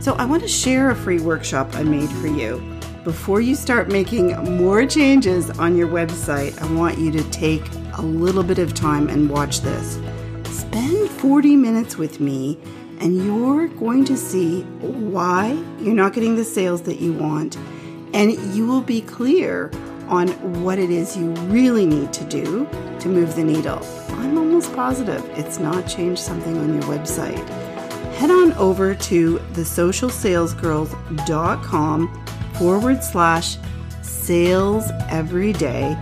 So, 0.00 0.14
I 0.14 0.24
want 0.26 0.42
to 0.42 0.48
share 0.48 0.90
a 0.90 0.94
free 0.94 1.20
workshop 1.20 1.74
I 1.74 1.82
made 1.82 2.10
for 2.10 2.26
you. 2.26 2.60
Before 3.02 3.40
you 3.40 3.54
start 3.54 3.88
making 3.88 4.36
more 4.58 4.84
changes 4.84 5.48
on 5.58 5.76
your 5.76 5.88
website, 5.88 6.60
I 6.60 6.70
want 6.72 6.98
you 6.98 7.10
to 7.12 7.22
take 7.30 7.62
a 7.94 8.02
little 8.02 8.42
bit 8.42 8.58
of 8.58 8.74
time 8.74 9.08
and 9.08 9.30
watch 9.30 9.62
this. 9.62 9.98
Spend 11.16 11.32
40 11.32 11.56
minutes 11.56 11.96
with 11.96 12.20
me, 12.20 12.58
and 13.00 13.24
you're 13.24 13.68
going 13.68 14.04
to 14.04 14.16
see 14.16 14.62
why 14.62 15.52
you're 15.80 15.94
not 15.94 16.12
getting 16.12 16.36
the 16.36 16.44
sales 16.44 16.82
that 16.82 17.00
you 17.00 17.14
want, 17.14 17.56
and 18.12 18.32
you 18.54 18.66
will 18.66 18.82
be 18.82 19.00
clear 19.00 19.70
on 20.08 20.28
what 20.62 20.78
it 20.78 20.90
is 20.90 21.16
you 21.16 21.30
really 21.48 21.86
need 21.86 22.12
to 22.12 22.22
do 22.24 22.68
to 23.00 23.08
move 23.08 23.34
the 23.34 23.44
needle. 23.44 23.80
I'm 24.10 24.36
almost 24.36 24.74
positive 24.74 25.24
it's 25.38 25.58
not 25.58 25.88
changed 25.88 26.20
something 26.20 26.58
on 26.58 26.74
your 26.74 26.82
website 26.84 27.42
head 28.16 28.30
on 28.30 28.52
over 28.54 28.94
to 28.94 29.38
thesocialsalesgirls.com 29.52 32.24
forward 32.58 33.02
slash 33.02 33.56
sales 34.02 34.90
every 35.08 35.54
day 35.54 35.96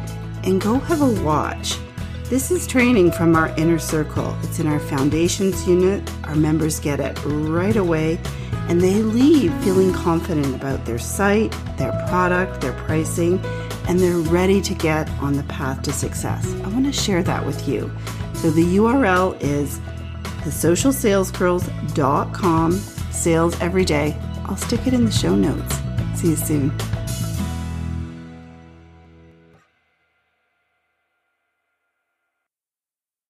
and 0.44 0.61
go 0.61 0.79
have 0.79 1.03
a 1.03 1.22
watch. 1.22 1.79
This 2.30 2.50
is 2.50 2.66
training 2.66 3.12
from 3.12 3.37
our 3.37 3.48
inner 3.58 3.78
circle. 3.78 4.34
It's 4.42 4.58
in 4.58 4.66
our 4.66 4.80
foundations 4.80 5.68
unit. 5.68 6.10
Our 6.24 6.34
members 6.34 6.80
get 6.80 6.98
it 6.98 7.22
right 7.26 7.76
away 7.76 8.18
and 8.68 8.80
they 8.80 9.02
leave 9.02 9.52
feeling 9.62 9.92
confident 9.92 10.54
about 10.54 10.87
their 10.87 10.98
site, 10.98 11.54
their 11.76 11.92
product, 12.08 12.62
their 12.62 12.72
pricing, 12.72 13.38
and 13.88 14.00
they're 14.00 14.16
ready 14.16 14.62
to 14.62 14.72
get 14.74 15.06
on 15.20 15.34
the 15.34 15.42
path 15.44 15.82
to 15.82 15.92
success. 15.92 16.50
I 16.64 16.68
want 16.68 16.87
to 16.87 16.92
share 16.92 17.22
that 17.22 17.44
with 17.44 17.68
you. 17.68 17.92
So 18.32 18.50
the 18.50 18.76
URL 18.76 19.37
is 19.42 19.78
thesocialsalesgirls.com 20.44 22.72
sales 22.72 23.60
every 23.60 23.84
day. 23.84 24.16
I'll 24.46 24.56
stick 24.56 24.87
it 24.87 24.94
in 24.94 25.04
the 25.04 25.12
show 25.12 25.34
notes. 25.34 25.78
See 26.14 26.30
you 26.30 26.37
soon. 26.37 26.72